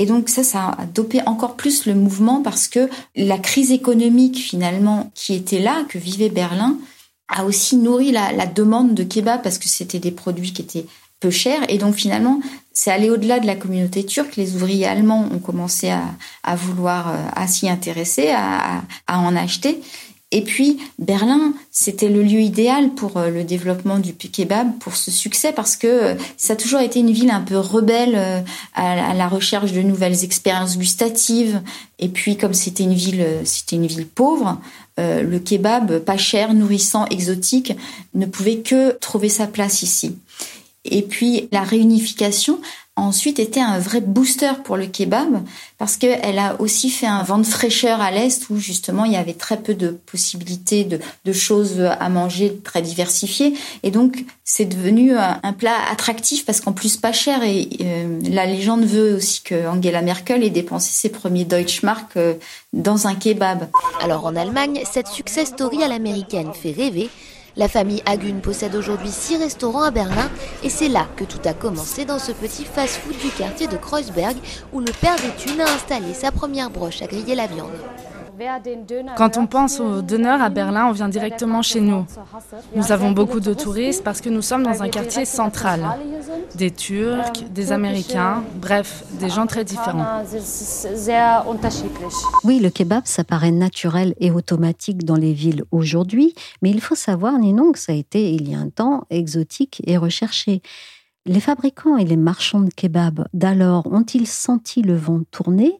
Et 0.00 0.06
donc 0.06 0.30
ça, 0.30 0.42
ça 0.42 0.68
a 0.78 0.86
dopé 0.86 1.20
encore 1.26 1.56
plus 1.56 1.84
le 1.84 1.94
mouvement 1.94 2.42
parce 2.42 2.68
que 2.68 2.88
la 3.14 3.38
crise 3.38 3.70
économique 3.70 4.38
finalement 4.38 5.10
qui 5.14 5.34
était 5.34 5.58
là, 5.58 5.84
que 5.90 5.98
vivait 5.98 6.30
Berlin, 6.30 6.78
a 7.28 7.44
aussi 7.44 7.76
nourri 7.76 8.10
la, 8.10 8.46
demande 8.46 8.94
de 8.94 9.04
kebab 9.04 9.42
parce 9.42 9.58
que 9.58 9.68
c'était 9.68 9.98
des 9.98 10.10
produits 10.10 10.54
qui 10.54 10.62
étaient 10.62 10.86
peu 11.20 11.30
chers. 11.30 11.70
Et 11.70 11.76
donc 11.76 11.96
finalement, 11.96 12.40
c'est 12.72 12.90
allé 12.90 13.10
au-delà 13.10 13.40
de 13.40 13.46
la 13.46 13.56
communauté 13.56 14.06
turque. 14.06 14.36
Les 14.36 14.54
ouvriers 14.54 14.86
allemands 14.86 15.28
ont 15.30 15.38
commencé 15.38 15.90
à, 15.90 16.56
vouloir, 16.56 17.14
à 17.36 17.46
s'y 17.46 17.68
intéresser, 17.68 18.30
à 18.30 18.82
en 19.06 19.36
acheter. 19.36 19.82
Et 20.32 20.42
puis 20.42 20.78
Berlin, 20.98 21.54
c'était 21.72 22.08
le 22.08 22.22
lieu 22.22 22.40
idéal 22.40 22.90
pour 22.90 23.16
euh, 23.16 23.30
le 23.30 23.42
développement 23.42 23.98
du 23.98 24.14
kebab, 24.14 24.78
pour 24.78 24.94
ce 24.94 25.10
succès, 25.10 25.52
parce 25.52 25.76
que 25.76 25.86
euh, 25.88 26.14
ça 26.36 26.52
a 26.52 26.56
toujours 26.56 26.80
été 26.80 27.00
une 27.00 27.10
ville 27.10 27.30
un 27.30 27.40
peu 27.40 27.58
rebelle 27.58 28.14
euh, 28.14 28.40
à 28.74 29.12
la 29.12 29.28
recherche 29.28 29.72
de 29.72 29.82
nouvelles 29.82 30.22
expériences 30.22 30.78
gustatives. 30.78 31.60
Et 31.98 32.08
puis 32.08 32.36
comme 32.36 32.54
c'était 32.54 32.84
une 32.84 32.94
ville, 32.94 33.26
c'était 33.44 33.76
une 33.76 33.86
ville 33.86 34.06
pauvre, 34.06 34.58
le 34.98 35.38
kebab, 35.38 36.00
pas 36.00 36.18
cher, 36.18 36.52
nourrissant, 36.52 37.06
exotique, 37.06 37.74
ne 38.14 38.26
pouvait 38.26 38.58
que 38.58 38.92
trouver 38.98 39.30
sa 39.30 39.46
place 39.46 39.82
ici. 39.82 40.16
Et 40.84 41.02
puis 41.02 41.48
la 41.52 41.62
réunification 41.62 42.58
ensuite 43.00 43.38
été 43.38 43.60
un 43.60 43.78
vrai 43.78 44.00
booster 44.00 44.52
pour 44.64 44.76
le 44.76 44.86
kebab 44.86 45.42
parce 45.78 45.96
qu'elle 45.96 46.38
a 46.38 46.60
aussi 46.60 46.90
fait 46.90 47.06
un 47.06 47.22
vent 47.22 47.38
de 47.38 47.46
fraîcheur 47.46 48.00
à 48.00 48.10
l'Est 48.10 48.50
où 48.50 48.58
justement 48.58 49.04
il 49.04 49.12
y 49.12 49.16
avait 49.16 49.34
très 49.34 49.56
peu 49.56 49.74
de 49.74 49.88
possibilités 49.90 50.84
de, 50.84 51.32
choses 51.32 51.80
à 51.80 52.08
manger 52.08 52.60
très 52.62 52.82
diversifiées. 52.82 53.54
Et 53.82 53.90
donc 53.90 54.24
c'est 54.44 54.64
devenu 54.64 55.16
un, 55.16 55.40
un, 55.42 55.52
plat 55.52 55.76
attractif 55.90 56.44
parce 56.44 56.60
qu'en 56.60 56.72
plus 56.72 56.96
pas 56.96 57.12
cher. 57.12 57.42
Et 57.42 57.68
euh, 57.80 58.20
la 58.28 58.46
légende 58.46 58.84
veut 58.84 59.14
aussi 59.14 59.42
que 59.42 59.66
Angela 59.68 60.02
Merkel 60.02 60.44
ait 60.44 60.50
dépensé 60.50 60.92
ses 60.92 61.08
premiers 61.08 61.44
Deutschmark 61.44 62.16
euh, 62.16 62.34
dans 62.72 63.06
un 63.06 63.14
kebab. 63.14 63.68
Alors 64.02 64.26
en 64.26 64.36
Allemagne, 64.36 64.82
cette 64.90 65.08
success 65.08 65.48
story 65.48 65.82
à 65.82 65.88
l'américaine 65.88 66.52
fait 66.52 66.72
rêver. 66.72 67.08
La 67.56 67.68
famille 67.68 68.02
Hagun 68.06 68.38
possède 68.40 68.76
aujourd'hui 68.76 69.10
six 69.10 69.36
restaurants 69.36 69.82
à 69.82 69.90
Berlin 69.90 70.30
et 70.62 70.68
c'est 70.68 70.88
là 70.88 71.08
que 71.16 71.24
tout 71.24 71.40
a 71.44 71.52
commencé 71.52 72.04
dans 72.04 72.18
ce 72.18 72.30
petit 72.30 72.64
fast-food 72.64 73.16
du 73.18 73.30
quartier 73.30 73.66
de 73.66 73.76
Kreuzberg 73.76 74.36
où 74.72 74.80
le 74.80 74.92
père 74.92 75.16
des 75.16 75.34
Thunes 75.36 75.60
a 75.60 75.74
installé 75.74 76.14
sa 76.14 76.30
première 76.30 76.70
broche 76.70 77.02
à 77.02 77.06
griller 77.06 77.34
la 77.34 77.46
viande. 77.46 77.70
Quand 79.16 79.36
on 79.36 79.46
pense 79.46 79.80
aux 79.80 80.02
donneurs 80.02 80.40
à 80.40 80.48
Berlin, 80.48 80.86
on 80.88 80.92
vient 80.92 81.08
directement 81.08 81.62
chez 81.62 81.80
nous. 81.80 82.06
Nous 82.74 82.92
avons 82.92 83.10
beaucoup 83.10 83.40
de 83.40 83.54
touristes 83.54 84.02
parce 84.02 84.20
que 84.20 84.28
nous 84.28 84.42
sommes 84.42 84.62
dans 84.62 84.82
un 84.82 84.88
quartier 84.88 85.24
central. 85.24 85.84
Des 86.54 86.70
Turcs, 86.70 87.44
des 87.50 87.72
Américains, 87.72 88.42
bref, 88.56 89.04
des 89.18 89.28
gens 89.28 89.46
très 89.46 89.64
différents. 89.64 90.22
Oui, 92.44 92.60
le 92.60 92.70
kebab, 92.70 93.02
ça 93.04 93.24
paraît 93.24 93.50
naturel 93.50 94.14
et 94.20 94.30
automatique 94.30 95.04
dans 95.04 95.16
les 95.16 95.32
villes 95.32 95.64
aujourd'hui, 95.70 96.34
mais 96.62 96.70
il 96.70 96.80
faut 96.80 96.94
savoir, 96.94 97.38
Ninon, 97.38 97.72
que 97.72 97.78
ça 97.78 97.92
a 97.92 97.94
été, 97.94 98.32
il 98.32 98.50
y 98.50 98.54
a 98.54 98.58
un 98.58 98.70
temps, 98.70 99.04
exotique 99.10 99.82
et 99.86 99.96
recherché. 99.96 100.62
Les 101.26 101.40
fabricants 101.40 101.98
et 101.98 102.04
les 102.04 102.16
marchands 102.16 102.60
de 102.60 102.70
kebab 102.70 103.26
d'alors 103.34 103.86
ont-ils 103.92 104.26
senti 104.26 104.82
le 104.82 104.96
vent 104.96 105.20
tourner? 105.30 105.78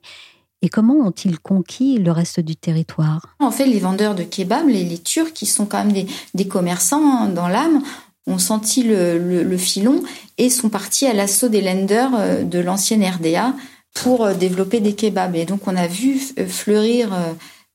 Et 0.62 0.69
comment 0.69 0.95
ont-ils 0.95 1.38
conquis 1.38 1.99
le 1.99 2.12
reste 2.12 2.40
du 2.40 2.57
territoire? 2.57 3.26
En 3.38 3.50
fait, 3.50 3.67
les 3.67 3.79
vendeurs 3.79 4.14
de 4.14 4.23
kebab, 4.23 4.69
les, 4.69 4.99
Turcs, 4.99 5.33
qui 5.33 5.47
sont 5.47 5.67
quand 5.67 5.85
même 5.85 6.07
des, 6.35 6.49
commerçants 6.49 7.02
hein, 7.02 7.29
dans 7.29 7.49
l'âme, 7.49 7.83
ont 8.26 8.38
senti 8.38 8.83
le, 8.83 9.57
filon 9.57 10.02
et 10.38 10.50
sont 10.50 10.69
partis 10.69 11.07
à 11.07 11.14
l'assaut 11.14 11.49
des 11.49 11.62
lenders 11.62 12.12
euh, 12.19 12.43
de 12.43 12.59
l'ancienne 12.59 13.05
RDA 13.05 13.55
pour 13.95 14.25
euh, 14.25 14.35
développer 14.35 14.81
des 14.81 14.95
kebabs. 14.95 15.35
Et 15.37 15.47
donc, 15.47 15.67
on 15.67 15.76
a 15.76 15.87
vu 15.87 16.21
euh, 16.38 16.47
fleurir 16.47 17.11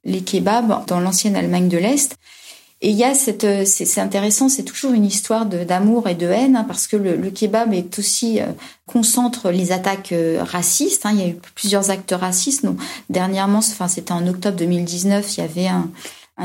les 0.04 0.22
kebabs 0.22 0.86
dans 0.86 1.00
l'ancienne 1.00 1.36
Allemagne 1.36 1.68
de 1.68 1.78
l'Est. 1.78 2.18
Et 2.86 2.90
il 2.90 2.98
y 2.98 3.04
a 3.04 3.16
cette, 3.16 3.46
euh, 3.46 3.64
c'est 3.66 4.00
intéressant, 4.00 4.48
c'est 4.48 4.62
toujours 4.62 4.92
une 4.92 5.06
histoire 5.06 5.48
d'amour 5.48 6.08
et 6.08 6.14
de 6.14 6.28
haine, 6.28 6.56
hein, 6.56 6.66
parce 6.68 6.86
que 6.86 6.96
le, 6.96 7.32
kebab 7.32 7.74
est 7.74 7.98
aussi 7.98 8.40
euh, 8.40 8.46
concentre 8.86 9.50
les 9.50 9.72
attaques 9.72 10.12
euh, 10.12 10.44
racistes. 10.44 11.04
Hein. 11.08 11.14
il 11.14 11.20
y 11.20 11.24
a 11.24 11.28
eu 11.30 11.38
plusieurs 11.56 11.90
actes 11.90 12.14
racistes. 12.16 12.64
Dernièrement, 13.10 13.58
enfin 13.58 13.88
c'était 13.88 14.12
en 14.12 14.28
octobre 14.28 14.56
2019, 14.58 15.36
il 15.36 15.42
y 15.42 15.44
avait 15.44 15.68
un, 15.68 15.90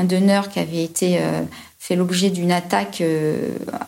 donneur 0.03 0.49
qui 0.49 0.57
avait 0.57 0.83
été 0.83 1.19
fait 1.77 1.95
l'objet 1.95 2.31
d'une 2.31 2.51
attaque 2.51 3.03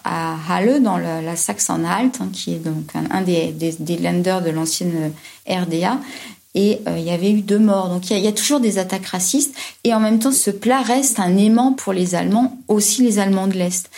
à 0.04 0.36
Halle, 0.48 0.84
dans 0.84 0.98
la, 0.98 1.36
Saxe-Anhalt, 1.36 2.20
hein, 2.20 2.30
qui 2.32 2.54
est 2.54 2.60
donc 2.60 2.92
un, 3.10 3.22
des, 3.22 3.52
des 3.52 3.98
lenders 3.98 4.44
de 4.44 4.52
l'ancienne 4.52 5.12
RDA 5.50 5.98
et 6.56 6.80
euh, 6.88 6.98
il 6.98 7.04
y 7.04 7.12
avait 7.12 7.32
eu 7.32 7.42
deux 7.42 7.60
morts. 7.60 7.90
Donc 7.90 8.10
il 8.10 8.20
y, 8.20 8.28
a, 8.28 8.32
toujours 8.32 8.60
des 8.60 8.78
attaques 8.78 9.08
racistes 9.08 9.56
et 9.84 9.94
en 9.94 10.00
même 10.00 10.20
temps 10.20 10.32
ce 10.32 10.52
plat 10.52 10.82
reste 10.82 11.20
un 11.20 11.38
aimant 11.38 11.74
pour 11.74 11.94
les 11.94 12.16
Allemands, 12.16 12.58
aussi 12.68 13.02
les 13.02 13.20
Allemands 13.20 13.48
de 13.48 13.54
l'Est. 13.54 13.90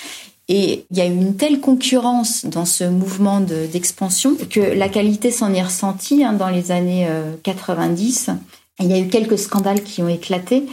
Et 0.47 0.85
il 0.91 0.97
y 0.97 1.01
a 1.01 1.07
eu 1.07 1.11
une 1.11 1.35
telle 1.35 1.59
concurrence 1.59 2.45
dans 2.45 2.65
ce 2.65 2.83
mouvement 2.83 3.39
d'expansion 3.39 4.35
que 4.49 4.59
la 4.59 4.89
qualité 4.89 5.31
s'en 5.31 5.51
est 5.53 5.63
ressentie 5.63 6.23
hein, 6.23 6.33
dans 6.33 6.49
les 6.49 6.71
années 6.71 7.09
90. 7.41 8.29
Euh, 8.29 8.33
il 8.81 8.91
y 8.91 8.93
a 8.93 8.99
eu 8.99 9.07
quelques 9.07 9.39
scandales 9.39 9.81
qui 9.81 10.03
ont 10.03 10.09
éclaté. 10.09 10.65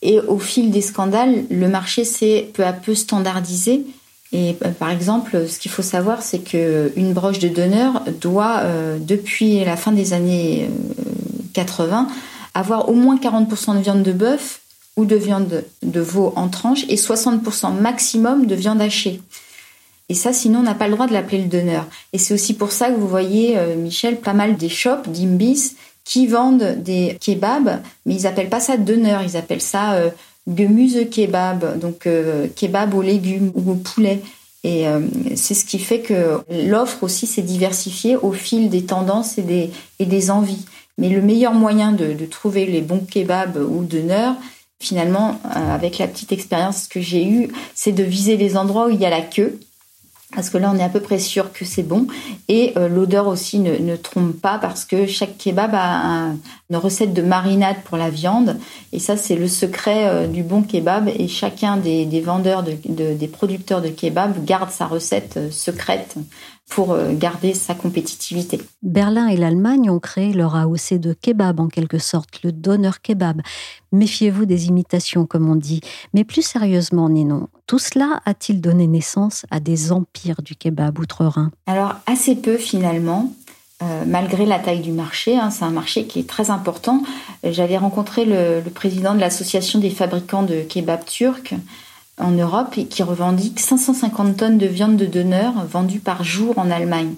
Et 0.00 0.20
au 0.20 0.38
fil 0.38 0.70
des 0.70 0.80
scandales, 0.80 1.44
le 1.50 1.68
marché 1.68 2.04
s'est 2.04 2.50
peu 2.54 2.64
à 2.64 2.72
peu 2.72 2.94
standardisé. 2.94 3.84
Et 4.32 4.56
euh, 4.64 4.70
par 4.70 4.90
exemple, 4.90 5.46
ce 5.48 5.58
qu'il 5.58 5.70
faut 5.70 5.82
savoir, 5.82 6.22
c'est 6.22 6.38
qu'une 6.38 7.12
broche 7.12 7.38
de 7.38 7.48
donneur 7.48 8.02
doit, 8.20 8.60
euh, 8.62 8.98
depuis 8.98 9.64
la 9.64 9.76
fin 9.76 9.92
des 9.92 10.14
années 10.14 10.70
80, 11.52 12.08
euh, 12.08 12.14
avoir 12.54 12.88
au 12.88 12.94
moins 12.94 13.16
40% 13.16 13.76
de 13.76 13.82
viande 13.82 14.02
de 14.02 14.12
bœuf 14.12 14.60
ou 14.96 15.04
de 15.04 15.16
viande 15.16 15.64
de 15.82 16.00
veau 16.00 16.32
en 16.36 16.48
tranche 16.48 16.84
et 16.88 16.96
60% 16.96 17.74
maximum 17.74 18.46
de 18.46 18.54
viande 18.54 18.80
hachée. 18.80 19.20
Et 20.08 20.14
ça, 20.14 20.32
sinon, 20.32 20.60
on 20.60 20.64
n'a 20.64 20.74
pas 20.74 20.88
le 20.88 20.94
droit 20.94 21.06
de 21.06 21.12
l'appeler 21.12 21.38
le 21.38 21.48
donneur. 21.48 21.86
Et 22.12 22.18
c'est 22.18 22.34
aussi 22.34 22.52
pour 22.52 22.72
ça 22.72 22.90
que 22.90 22.96
vous 22.96 23.08
voyez, 23.08 23.56
Michel, 23.78 24.20
pas 24.20 24.34
mal 24.34 24.56
des 24.56 24.68
shops, 24.68 25.08
d'imbis, 25.08 25.76
qui 26.04 26.26
vendent 26.26 26.76
des 26.82 27.16
kebabs, 27.24 27.80
mais 28.04 28.14
ils 28.14 28.26
appellent 28.26 28.50
pas 28.50 28.60
ça 28.60 28.76
donneur, 28.76 29.22
ils 29.22 29.38
appellent 29.38 29.62
ça 29.62 29.96
Gemüse 30.46 31.08
kebab, 31.08 31.78
donc 31.78 32.06
euh, 32.06 32.48
kebab 32.54 32.94
aux 32.94 33.02
légumes 33.02 33.52
ou 33.54 33.72
au 33.72 33.74
poulet. 33.74 34.20
Et 34.64 34.86
euh, 34.86 35.00
c'est 35.34 35.54
ce 35.54 35.64
qui 35.64 35.78
fait 35.78 36.00
que 36.00 36.40
l'offre 36.50 37.02
aussi 37.02 37.26
s'est 37.26 37.42
diversifiée 37.42 38.16
au 38.16 38.32
fil 38.32 38.68
des 38.68 38.84
tendances 38.84 39.38
et 39.38 39.42
des, 39.42 39.70
et 39.98 40.06
des 40.06 40.30
envies. 40.30 40.64
Mais 40.98 41.08
le 41.08 41.22
meilleur 41.22 41.52
moyen 41.52 41.92
de, 41.92 42.12
de 42.12 42.26
trouver 42.26 42.66
les 42.66 42.80
bons 42.80 43.00
kebabs 43.00 43.56
ou 43.56 43.84
donneurs, 43.84 44.34
finalement, 44.80 45.40
euh, 45.44 45.74
avec 45.74 45.98
la 45.98 46.06
petite 46.06 46.32
expérience 46.32 46.86
que 46.86 47.00
j'ai 47.00 47.24
eue, 47.24 47.48
c'est 47.74 47.92
de 47.92 48.02
viser 48.02 48.36
les 48.36 48.56
endroits 48.56 48.86
où 48.86 48.90
il 48.90 49.00
y 49.00 49.06
a 49.06 49.10
la 49.10 49.22
queue 49.22 49.58
parce 50.34 50.50
que 50.50 50.58
là 50.58 50.70
on 50.74 50.78
est 50.78 50.82
à 50.82 50.88
peu 50.88 51.00
près 51.00 51.18
sûr 51.18 51.52
que 51.52 51.64
c'est 51.64 51.82
bon. 51.82 52.06
Et 52.48 52.72
euh, 52.76 52.88
l'odeur 52.88 53.26
aussi 53.26 53.58
ne, 53.58 53.96
trompe 53.96 54.40
pas 54.40 54.58
parce 54.58 54.84
que 54.84 55.06
chaque 55.06 55.36
kebab 55.38 55.70
a 55.74 56.32
une 56.70 56.76
recette 56.76 57.12
de 57.12 57.22
marinade 57.22 57.76
pour 57.84 57.96
la 57.96 58.10
viande. 58.10 58.58
Et 58.92 58.98
ça 58.98 59.16
c'est 59.16 59.36
le 59.36 59.48
secret 59.48 60.08
euh, 60.08 60.26
du 60.26 60.42
bon 60.42 60.62
kebab. 60.62 61.08
Et 61.08 61.28
chacun 61.28 61.76
des, 61.76 62.20
vendeurs 62.20 62.62
des 62.62 63.28
producteurs 63.28 63.82
de 63.82 63.88
kebab 63.88 64.44
garde 64.44 64.70
sa 64.70 64.86
recette 64.86 65.36
euh, 65.36 65.50
secrète 65.50 66.16
pour 66.68 66.92
euh, 66.92 67.12
garder 67.12 67.54
sa 67.54 67.74
compétitivité. 67.74 68.60
Berlin 68.82 69.28
et 69.28 69.36
l'Allemagne 69.36 69.90
ont 69.90 69.98
créé 69.98 70.32
leur 70.32 70.56
AOC 70.56 70.94
de 70.94 71.12
kebab 71.12 71.60
en 71.60 71.68
quelque 71.68 71.98
sorte, 71.98 72.42
le 72.42 72.52
donneur 72.52 73.02
kebab. 73.02 73.42
Méfiez-vous 73.92 74.46
des 74.46 74.68
imitations, 74.68 75.26
comme 75.26 75.50
on 75.50 75.56
dit. 75.56 75.80
Mais 76.14 76.24
plus 76.24 76.42
sérieusement, 76.42 77.08
Ninon, 77.08 77.48
tout 77.66 77.78
cela 77.78 78.20
a-t-il 78.24 78.60
donné 78.60 78.86
naissance 78.86 79.44
à 79.50 79.60
des 79.60 79.92
empires 79.92 80.42
du 80.42 80.56
kebab 80.56 80.98
outre-Rhin? 80.98 81.50
Alors, 81.66 81.94
assez 82.06 82.36
peu 82.36 82.56
finalement. 82.56 83.32
Euh, 83.82 84.04
malgré 84.06 84.46
la 84.46 84.60
taille 84.60 84.80
du 84.80 84.92
marché, 84.92 85.36
hein, 85.36 85.50
c'est 85.50 85.64
un 85.64 85.70
marché 85.70 86.06
qui 86.06 86.20
est 86.20 86.28
très 86.28 86.50
important. 86.50 87.02
J'avais 87.42 87.76
rencontré 87.76 88.24
le, 88.24 88.60
le 88.60 88.70
président 88.70 89.12
de 89.12 89.18
l'association 89.18 89.80
des 89.80 89.90
fabricants 89.90 90.44
de 90.44 90.62
kebab 90.62 91.04
turcs 91.04 91.54
en 92.18 92.30
Europe 92.30 92.76
et 92.76 92.86
qui 92.86 93.02
revendique 93.02 93.60
550 93.60 94.36
tonnes 94.36 94.58
de 94.58 94.66
viande 94.66 94.96
de 94.96 95.06
donneur 95.06 95.52
vendue 95.66 96.00
par 96.00 96.24
jour 96.24 96.58
en 96.58 96.70
Allemagne. 96.70 97.14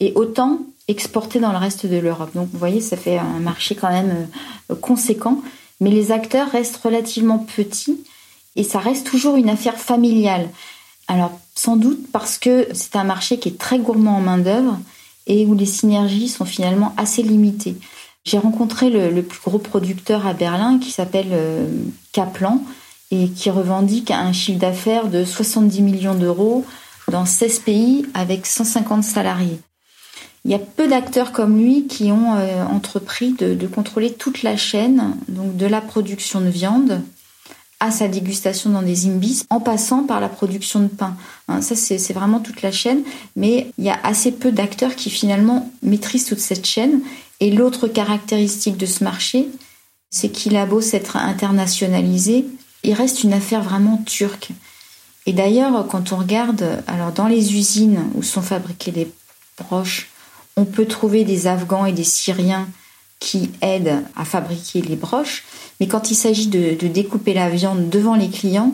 Et 0.00 0.12
autant 0.14 0.60
exporté 0.88 1.40
dans 1.40 1.52
le 1.52 1.58
reste 1.58 1.86
de 1.86 1.96
l'Europe. 1.96 2.30
Donc 2.34 2.48
vous 2.52 2.58
voyez, 2.58 2.80
ça 2.80 2.96
fait 2.96 3.18
un 3.18 3.40
marché 3.40 3.74
quand 3.74 3.90
même 3.90 4.28
euh, 4.70 4.74
conséquent. 4.74 5.42
Mais 5.80 5.90
les 5.90 6.12
acteurs 6.12 6.50
restent 6.50 6.78
relativement 6.78 7.38
petits 7.38 8.02
et 8.54 8.62
ça 8.62 8.78
reste 8.78 9.06
toujours 9.06 9.36
une 9.36 9.50
affaire 9.50 9.76
familiale. 9.76 10.48
Alors 11.08 11.38
sans 11.54 11.76
doute 11.76 12.10
parce 12.12 12.38
que 12.38 12.68
c'est 12.72 12.96
un 12.96 13.04
marché 13.04 13.38
qui 13.38 13.48
est 13.50 13.58
très 13.58 13.78
gourmand 13.78 14.16
en 14.16 14.20
main-d'œuvre 14.20 14.78
et 15.26 15.44
où 15.44 15.54
les 15.54 15.66
synergies 15.66 16.28
sont 16.28 16.44
finalement 16.44 16.94
assez 16.96 17.22
limitées. 17.22 17.76
J'ai 18.24 18.38
rencontré 18.38 18.90
le, 18.90 19.22
plus 19.22 19.40
gros 19.40 19.58
producteur 19.58 20.26
à 20.26 20.32
Berlin 20.32 20.78
qui 20.78 20.90
s'appelle 20.90 21.28
euh, 21.32 21.68
Kaplan 22.12 22.60
et 23.10 23.28
qui 23.28 23.50
revendique 23.50 24.10
un 24.10 24.32
chiffre 24.32 24.58
d'affaires 24.58 25.08
de 25.08 25.24
70 25.24 25.82
millions 25.82 26.14
d'euros 26.14 26.64
dans 27.10 27.24
16 27.24 27.60
pays 27.60 28.06
avec 28.14 28.46
150 28.46 29.04
salariés. 29.04 29.60
Il 30.44 30.52
y 30.52 30.54
a 30.54 30.60
peu 30.60 30.86
d'acteurs 30.86 31.32
comme 31.32 31.58
lui 31.58 31.86
qui 31.88 32.12
ont 32.12 32.36
euh, 32.36 32.64
entrepris 32.64 33.32
de, 33.32 33.66
contrôler 33.66 34.12
toute 34.12 34.44
la 34.44 34.56
chaîne, 34.56 35.16
donc 35.28 35.56
de 35.56 35.66
la 35.66 35.80
production 35.80 36.40
de 36.40 36.48
viande 36.48 37.02
à 37.80 37.90
sa 37.90 38.08
dégustation 38.08 38.70
dans 38.70 38.82
des 38.82 39.06
imbis, 39.06 39.44
en 39.50 39.60
passant 39.60 40.04
par 40.04 40.20
la 40.20 40.28
production 40.28 40.80
de 40.80 40.86
pain. 40.86 41.16
Hein, 41.48 41.60
ça, 41.62 41.74
c'est 41.74 42.12
vraiment 42.12 42.38
toute 42.38 42.62
la 42.62 42.72
chaîne, 42.72 43.02
mais 43.34 43.70
il 43.76 43.84
y 43.84 43.90
a 43.90 43.98
assez 44.02 44.32
peu 44.32 44.52
d'acteurs 44.52 44.94
qui 44.94 45.10
finalement 45.10 45.70
maîtrisent 45.82 46.26
toute 46.26 46.38
cette 46.38 46.64
chaîne. 46.64 47.00
Et 47.40 47.50
l'autre 47.50 47.86
caractéristique 47.88 48.78
de 48.78 48.86
ce 48.86 49.04
marché, 49.04 49.48
c'est 50.10 50.30
qu'il 50.30 50.56
a 50.56 50.64
beau 50.64 50.80
s'être 50.80 51.16
internationalisé, 51.16 52.46
il 52.82 52.94
reste 52.94 53.24
une 53.24 53.32
affaire 53.32 53.62
vraiment 53.62 54.02
turque. 54.06 54.50
Et 55.26 55.32
d'ailleurs, 55.32 55.86
quand 55.88 56.12
on 56.12 56.16
regarde, 56.16 56.82
alors 56.86 57.12
dans 57.12 57.26
les 57.26 57.54
usines 57.54 58.04
où 58.14 58.22
sont 58.22 58.42
fabriquées 58.42 58.92
les 58.92 59.12
broches, 59.58 60.08
on 60.56 60.64
peut 60.64 60.86
trouver 60.86 61.24
des 61.24 61.46
Afghans 61.46 61.86
et 61.86 61.92
des 61.92 62.04
Syriens 62.04 62.68
qui 63.18 63.50
aident 63.60 64.02
à 64.14 64.24
fabriquer 64.24 64.82
les 64.82 64.96
broches, 64.96 65.44
mais 65.80 65.88
quand 65.88 66.10
il 66.10 66.14
s'agit 66.14 66.46
de, 66.46 66.74
découper 66.86 67.34
la 67.34 67.50
viande 67.50 67.88
devant 67.88 68.14
les 68.14 68.30
clients, 68.30 68.72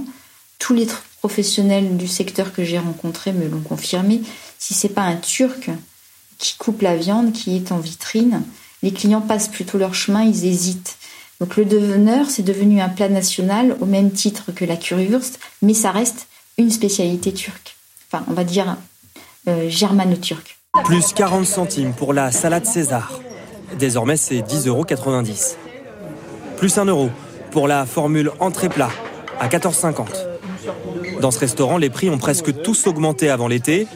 tous 0.59 0.75
les 0.75 0.87
professionnels 1.21 1.97
du 1.97 2.09
secteur 2.09 2.53
que 2.53 2.65
j'ai 2.65 2.79
rencontrés 2.79 3.33
me 3.33 3.49
l'ont 3.49 3.61
confirmé, 3.61 4.23
si 4.59 4.75
c'est 4.75 4.89
pas 4.89 5.03
un 5.03 5.17
Turc 5.17 5.71
qui 6.39 6.57
coupe 6.57 6.83
la 6.83 6.97
viande, 6.97 7.33
qui 7.33 7.57
est 7.57 7.73
en 7.73 7.79
vitrine, 7.79 8.43
les 8.83 8.93
clients 8.93 9.21
passent 9.21 9.49
plutôt 9.49 9.79
leur 9.79 9.95
chemin, 9.95 10.25
ils 10.25 10.45
hésitent. 10.45 10.97
Donc 11.43 11.57
le 11.57 11.65
deveneur, 11.65 12.31
c'est 12.31 12.45
devenu 12.45 12.81
un 12.81 12.89
plat 12.89 13.09
national 13.09 13.75
au 13.81 13.85
même 13.85 14.13
titre 14.13 14.53
que 14.55 14.65
la 14.65 14.77
currywurst, 14.77 15.41
mais 15.61 15.75
ça 15.75 15.91
reste 15.91 16.29
une 16.57 16.71
spécialité 16.71 17.33
turque. 17.33 17.75
Enfin, 18.07 18.25
on 18.31 18.33
va 18.33 18.45
dire 18.45 18.77
euh, 19.49 19.69
germano-turque. 19.69 20.61
Plus 20.85 21.13
40 21.13 21.45
centimes 21.45 21.95
pour 21.95 22.13
la 22.13 22.31
salade 22.31 22.65
César. 22.65 23.21
Désormais, 23.77 24.17
c'est 24.17 24.39
10,90 24.39 24.69
euros. 24.69 24.87
Plus 26.59 26.79
1 26.79 26.85
euro 26.85 27.11
pour 27.51 27.67
la 27.67 27.87
formule 27.87 28.31
entrée-plat 28.39 28.91
à 29.41 29.49
14,50. 29.49 31.19
Dans 31.21 31.33
ce 31.33 31.41
restaurant, 31.41 31.77
les 31.77 31.91
prix 31.91 32.09
ont 32.09 32.19
presque 32.19 32.63
tous 32.63 32.87
augmenté 32.87 33.31
avant 33.31 33.49
l'été. 33.49 33.89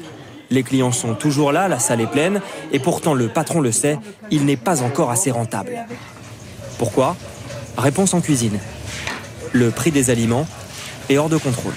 Les 0.50 0.64
clients 0.64 0.90
sont 0.90 1.14
toujours 1.14 1.52
là, 1.52 1.68
la 1.68 1.78
salle 1.78 2.00
est 2.00 2.10
pleine, 2.10 2.40
et 2.72 2.80
pourtant 2.80 3.14
le 3.14 3.28
patron 3.28 3.60
le 3.60 3.70
sait, 3.70 4.00
il 4.32 4.46
n'est 4.46 4.56
pas 4.56 4.82
encore 4.82 5.12
assez 5.12 5.30
rentable. 5.30 5.86
Pourquoi? 6.76 7.16
Réponse 7.76 8.14
en 8.14 8.20
cuisine. 8.20 8.58
Le 9.52 9.70
prix 9.70 9.90
des 9.90 10.08
aliments 10.10 10.46
est 11.08 11.18
hors 11.18 11.28
de 11.28 11.36
contrôle. 11.36 11.74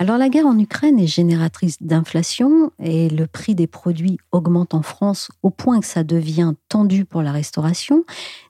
Alors 0.00 0.18
la 0.18 0.28
guerre 0.28 0.46
en 0.46 0.58
Ukraine 0.58 1.00
est 1.00 1.08
génératrice 1.08 1.76
d'inflation 1.80 2.70
et 2.80 3.08
le 3.08 3.26
prix 3.26 3.54
des 3.56 3.66
produits 3.66 4.18
augmente 4.30 4.74
en 4.74 4.82
France 4.82 5.28
au 5.42 5.50
point 5.50 5.80
que 5.80 5.86
ça 5.86 6.04
devient 6.04 6.52
tendu 6.68 7.04
pour 7.04 7.22
la 7.22 7.32
restauration. 7.32 8.04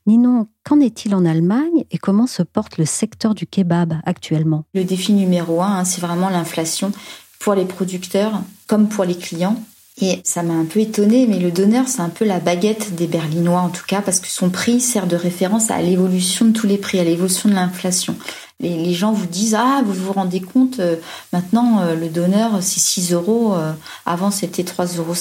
Ninon, 0.06 0.48
qu'en 0.64 0.80
est-il 0.80 1.14
en 1.14 1.24
Allemagne 1.24 1.84
et 1.90 1.98
comment 1.98 2.26
se 2.26 2.42
porte 2.42 2.76
le 2.76 2.84
secteur 2.84 3.34
du 3.34 3.46
kebab 3.46 3.94
actuellement? 4.04 4.64
Le 4.74 4.84
défi 4.84 5.14
numéro 5.14 5.62
un, 5.62 5.78
hein, 5.78 5.84
c'est 5.84 6.02
vraiment 6.02 6.28
l'inflation 6.28 6.92
pour 7.38 7.54
les 7.54 7.64
producteurs 7.64 8.42
comme 8.66 8.88
pour 8.88 9.04
les 9.04 9.16
clients. 9.16 9.56
Et 10.00 10.20
ça 10.22 10.42
m'a 10.42 10.54
un 10.54 10.64
peu 10.64 10.80
étonné, 10.80 11.26
mais 11.26 11.38
le 11.38 11.50
donneur, 11.50 11.88
c'est 11.88 12.00
un 12.00 12.08
peu 12.08 12.24
la 12.24 12.38
baguette 12.38 12.94
des 12.94 13.08
Berlinois 13.08 13.60
en 13.60 13.68
tout 13.68 13.84
cas, 13.86 14.00
parce 14.00 14.20
que 14.20 14.28
son 14.28 14.48
prix 14.48 14.80
sert 14.80 15.06
de 15.06 15.16
référence 15.16 15.70
à 15.70 15.82
l'évolution 15.82 16.46
de 16.46 16.52
tous 16.52 16.68
les 16.68 16.78
prix, 16.78 17.00
à 17.00 17.04
l'évolution 17.04 17.48
de 17.48 17.54
l'inflation. 17.54 18.14
Les, 18.60 18.92
gens 18.92 19.12
vous 19.12 19.26
disent 19.26 19.54
ah 19.54 19.82
vous 19.84 19.92
vous 19.92 20.12
rendez 20.12 20.40
compte 20.40 20.80
euh, 20.80 20.96
maintenant 21.32 21.80
euh, 21.80 21.94
le 21.94 22.08
donneur 22.08 22.60
c'est 22.60 22.80
6 22.80 23.12
euros 23.12 23.54
euh, 23.54 23.72
avant 24.04 24.32
c'était 24.32 24.64
3,50 24.64 24.98
euros 24.98 25.14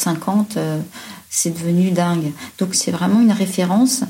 c'est 1.30 1.52
devenu 1.52 1.92
dingue 1.92 2.32
donc 2.58 2.74
c'est 2.74 2.90
vraiment 2.90 3.22
une 3.22 3.32
référence 3.32 4.02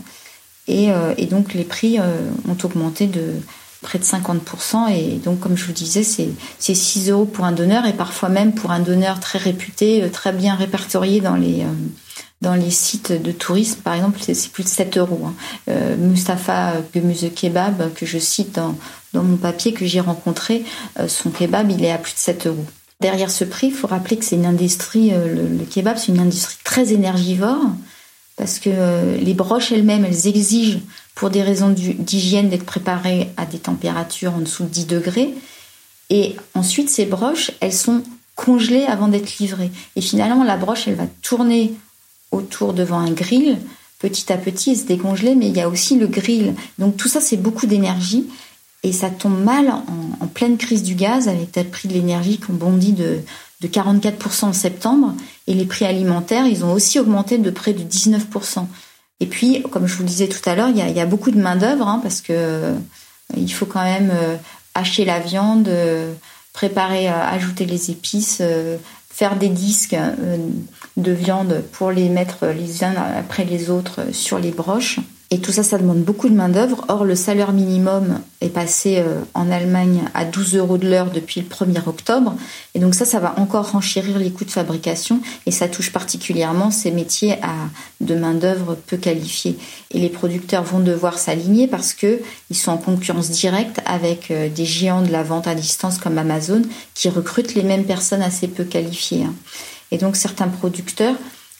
et 0.70 0.90
donc 1.30 1.54
les 1.54 1.66
prix 1.66 1.98
ont 2.00 2.58
augmenté 2.64 3.08
de 3.08 3.34
près 3.82 4.00
de 4.00 4.04
50%. 4.04 4.92
Et 4.92 5.18
donc, 5.18 5.40
comme 5.40 5.58
je 5.58 5.66
vous 5.66 5.74
disais, 5.74 6.04
c'est 6.04 6.34
6 6.60 7.10
euros 7.10 7.26
pour 7.26 7.46
un 7.46 7.52
donneur 7.52 7.86
et 7.86 7.94
parfois 7.94 8.30
même 8.30 8.54
pour 8.54 8.72
un 8.72 8.80
donneur 8.80 9.20
très 9.20 9.40
réputé, 9.40 10.04
euh, 10.04 10.10
très 10.10 10.32
bien 10.32 10.56
répertorié 10.56 11.22
dans 11.22 11.36
les, 11.36 11.62
euh, 11.62 11.74
dans 12.42 12.56
les 12.56 12.72
sites 12.72 13.12
de 13.12 13.32
tourisme. 13.32 13.82
Par 13.82 13.94
exemple, 13.94 14.20
c'est 14.22 14.52
plus 14.52 14.64
de 14.64 14.70
7 14.70 14.98
euros. 14.98 15.22
Hein. 15.26 15.34
Euh, 15.70 15.96
Mustafa 15.98 16.74
Gemüse 16.94 17.30
Kebab, 17.36 17.94
que 17.94 18.06
je 18.06 18.18
cite 18.18 18.56
dans, 18.56 18.76
dans 19.14 19.24
mon 19.24 19.38
papier 19.38 19.74
que 19.74 19.86
j'ai 19.86 20.02
rencontré, 20.02 20.64
son 21.08 21.30
kebab, 21.30 21.70
il 21.72 21.84
est 21.84 21.92
à 21.92 21.98
plus 21.98 22.14
de 22.14 22.20
7 22.20 22.48
euros. 22.48 22.66
Derrière 23.00 23.30
ce 23.30 23.44
prix, 23.44 23.68
il 23.68 23.74
faut 23.74 23.88
rappeler 23.88 24.18
que 24.18 24.26
c'est 24.26 24.36
une 24.36 24.46
industrie, 24.46 25.12
le 25.12 25.66
kebab, 25.66 25.98
c'est 25.98 26.12
une 26.12 26.20
industrie 26.20 26.58
très 26.64 26.94
énergivore 26.94 27.62
parce 28.38 28.60
que 28.60 28.70
les 29.20 29.34
broches 29.34 29.72
elles-mêmes, 29.72 30.06
elles 30.06 30.28
exigent 30.28 30.80
pour 31.18 31.32
des 31.32 31.42
raisons 31.42 31.70
d'hygiène 31.70 32.48
d'être 32.50 32.64
préparées 32.64 33.32
à 33.38 33.48
des 33.48 33.58
températures 33.58 34.36
en 34.36 34.42
dessous 34.42 34.66
de 34.66 34.70
10 34.70 34.86
degrés. 34.86 35.34
Et 36.12 36.36
ensuite, 36.54 36.92
ces 36.92 37.08
broches, 37.08 37.50
elles 37.60 37.74
sont 37.74 38.04
congelées 38.36 38.86
avant 38.86 39.08
d'être 39.08 39.40
livrées. 39.40 39.72
Et 39.96 40.02
finalement, 40.02 40.44
la 40.44 40.58
broche, 40.58 40.88
elle 40.88 40.94
va 40.94 41.08
tourner 41.24 41.74
autour 42.32 42.74
devant 42.74 43.00
un 43.00 43.10
grill. 43.10 43.58
Petit 43.98 44.32
à 44.32 44.38
petit, 44.38 44.70
elle 44.70 44.78
se 44.78 44.84
décongeler, 44.84 45.34
mais 45.34 45.48
il 45.48 45.58
y 45.58 45.60
a 45.60 45.70
aussi 45.70 45.98
le 45.98 46.06
grill. 46.06 46.54
Donc 46.78 46.98
tout 46.98 47.08
ça, 47.08 47.20
c'est 47.20 47.38
beaucoup 47.38 47.66
d'énergie. 47.66 48.30
Et 48.84 48.92
ça 48.94 49.10
tombe 49.10 49.44
mal 49.44 49.72
en, 49.72 50.28
pleine 50.28 50.58
crise 50.58 50.84
du 50.84 50.94
gaz, 50.94 51.28
avec 51.28 51.56
le 51.56 51.64
prix 51.64 51.88
de 51.88 51.96
l'énergie 51.96 52.38
qui 52.38 52.52
ont 52.52 52.54
bondi 52.54 52.94
de, 52.94 53.22
de 53.62 53.68
44% 53.68 54.46
en 54.46 54.54
septembre. 54.54 55.16
Et 55.48 55.56
les 55.56 55.66
prix 55.66 55.86
alimentaires, 55.86 56.46
ils 56.46 56.64
ont 56.64 56.74
aussi 56.74 57.00
augmenté 57.00 57.40
de 57.40 57.50
près 57.50 57.74
de 57.74 57.82
19%. 57.82 58.68
Et 59.20 59.26
puis, 59.26 59.64
comme 59.72 59.88
je 59.88 59.96
vous 59.96 60.04
le 60.04 60.10
disais 60.10 60.28
tout 60.28 60.48
à 60.48 60.56
l'heure, 60.56 60.70
il 60.70 60.78
y 60.78 61.00
a, 61.00 61.06
beaucoup 61.06 61.32
de 61.32 61.40
main-d'œuvre 61.40 61.88
hein, 61.88 62.00
parce 62.04 62.22
que 62.22 62.34
euh, 62.34 62.74
il 63.36 63.52
faut 63.52 63.66
quand 63.66 63.84
même 63.84 64.12
euh, 64.14 64.36
hacher 64.76 65.06
la 65.06 65.20
viande, 65.20 65.68
euh, 65.68 66.14
préparer, 66.54 67.08
ajouter 67.08 67.66
les 67.66 67.92
épices, 67.92 68.42
faire 69.10 69.36
des 69.36 69.50
disques 69.50 69.96
de 70.98 71.12
viande 71.12 71.62
pour 71.72 71.92
les 71.92 72.10
mettre 72.10 72.48
les 72.48 72.84
uns 72.84 72.96
après 72.96 73.46
les 73.46 73.70
autres 73.70 74.12
sur 74.12 74.40
les 74.40 74.50
broches. 74.50 75.00
Et 75.30 75.40
tout 75.40 75.52
ça, 75.52 75.62
ça 75.62 75.78
demande 75.78 76.04
beaucoup 76.04 76.30
de 76.30 76.34
main-d'œuvre. 76.34 76.86
Or, 76.88 77.04
le 77.04 77.16
salaire 77.16 77.52
minimum 77.52 78.22
est 78.40 78.48
passé 78.48 79.00
euh, 79.00 79.20
en 79.34 79.52
Allemagne 79.52 80.04
à 80.14 80.24
12 80.24 80.56
euros 80.56 80.78
de 80.78 80.90
l'heure 80.90 81.12
depuis 81.12 81.42
le 81.42 81.48
1er 81.48 81.86
octobre. 81.86 82.36
Et 82.76 82.80
donc, 82.80 82.96
ça, 82.96 83.04
ça 83.04 83.20
va 83.20 83.38
encore 83.38 83.72
renchérir 83.72 84.20
les 84.20 84.32
coûts 84.32 84.46
de 84.46 84.52
fabrication. 84.52 85.20
Et 85.46 85.52
ça 85.52 85.68
touche 85.68 85.92
particulièrement 85.92 86.72
ces 86.72 86.92
métiers 86.92 87.34
à, 87.42 87.54
de 88.00 88.16
main-d'œuvre 88.16 88.78
peu 88.88 88.96
qualifiée. 88.96 89.58
Et 89.92 90.00
les 90.00 90.08
producteurs 90.08 90.64
vont 90.64 90.80
devoir 90.80 91.20
s'aligner 91.20 91.68
parce 91.68 91.94
qu'ils 91.94 92.20
sont 92.54 92.72
en 92.72 92.78
concurrence 92.78 93.30
directe 93.30 93.82
avec 93.86 94.32
euh, 94.32 94.48
des 94.48 94.66
géants 94.66 95.02
de 95.02 95.12
la 95.12 95.24
vente 95.24 95.48
à 95.48 95.56
distance 95.56 95.98
comme 95.98 96.18
Amazon 96.18 96.62
qui 96.94 97.10
recrutent 97.10 97.54
les 97.54 97.63
mêmes 97.63 97.86
personnes 97.86 98.22
assez 98.22 98.48
peu 98.48 98.63
qualifiées. 98.63 99.26
Hein. 99.26 99.34
Et 99.92 99.98
donc, 99.98 100.16
certains 100.16 100.48
producteurs 100.48 101.16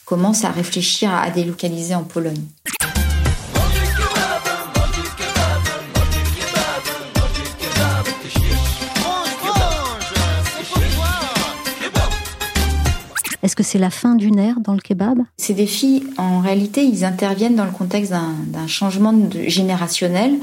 commencent 0.06 0.44
à 0.44 0.50
réfléchir 0.50 1.12
à 1.12 1.30
délocaliser 1.30 1.94
en 1.94 2.04
Pologne. 2.04 2.46
Est-ce 13.48 13.56
que 13.56 13.62
c'est 13.62 13.78
la 13.78 13.88
fin 13.88 14.14
d'une 14.14 14.38
ère 14.38 14.60
dans 14.60 14.74
le 14.74 14.78
kebab? 14.78 15.20
Ces 15.38 15.54
défis, 15.54 16.04
en 16.18 16.40
réalité, 16.40 16.84
ils 16.84 17.06
interviennent 17.06 17.56
dans 17.56 17.64
le 17.64 17.70
contexte 17.70 18.12
d'un 18.12 18.66
changement 18.66 19.14
générationnel 19.46 20.34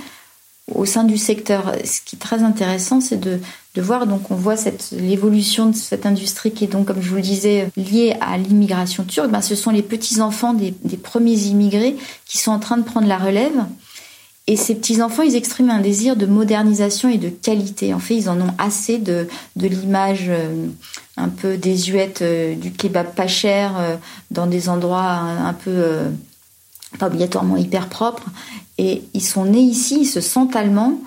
au 0.73 0.85
sein 0.85 1.03
du 1.03 1.15
secteur. 1.15 1.71
Ce 1.83 2.01
qui 2.03 2.15
est 2.15 2.19
très 2.19 2.41
intéressant, 2.41 3.01
c'est 3.01 3.19
de, 3.19 3.39
voir, 3.77 4.07
donc 4.07 4.31
on 4.31 4.35
voit 4.35 4.55
l'évolution 4.91 5.67
de 5.67 5.75
cette 5.75 6.07
industrie 6.07 6.51
qui 6.51 6.63
est 6.63 6.67
donc, 6.67 6.87
comme 6.87 6.99
je 6.99 7.09
vous 7.09 7.17
le 7.17 7.21
disais, 7.21 7.69
liée 7.77 8.17
à 8.21 8.39
l'immigration 8.39 9.03
turque. 9.03 9.29
Ben, 9.29 9.41
ce 9.41 9.53
sont 9.53 9.69
les 9.69 9.83
petits-enfants 9.83 10.55
des, 10.55 10.73
des 10.83 10.97
premiers 10.97 11.43
immigrés 11.43 11.95
qui 12.25 12.39
sont 12.39 12.53
en 12.53 12.59
train 12.59 12.77
de 12.77 12.83
prendre 12.83 13.07
la 13.07 13.19
relève. 13.19 13.65
Et 14.47 14.55
ces 14.55 14.73
petits-enfants, 14.73 15.21
ils 15.21 15.35
expriment 15.35 15.69
un 15.69 15.79
désir 15.79 16.15
de 16.15 16.25
modernisation 16.25 17.09
et 17.09 17.19
de 17.19 17.29
qualité. 17.29 17.93
En 17.93 17.99
fait, 17.99 18.15
ils 18.15 18.29
en 18.29 18.41
ont 18.41 18.53
assez 18.57 18.97
de, 18.97 19.27
de 19.57 19.67
l'image 19.67 20.25
euh, 20.29 20.67
un 21.17 21.29
peu 21.29 21.57
désuète 21.57 22.21
euh, 22.21 22.55
du 22.55 22.71
kebab 22.71 23.13
pas 23.13 23.27
cher 23.27 23.73
euh, 23.77 23.95
dans 24.31 24.47
des 24.47 24.69
endroits 24.69 25.01
un, 25.01 25.53
peu 25.53 26.11
pas 26.99 27.07
obligatoirement 27.07 27.57
hyper 27.57 27.87
propres. 27.89 28.25
Et 28.77 29.03
ils 29.13 29.23
sont 29.23 29.45
nés 29.45 29.61
ici, 29.61 29.99
ils 30.01 30.07
se 30.07 30.21
sentent 30.21 30.55
allemands 30.55 30.99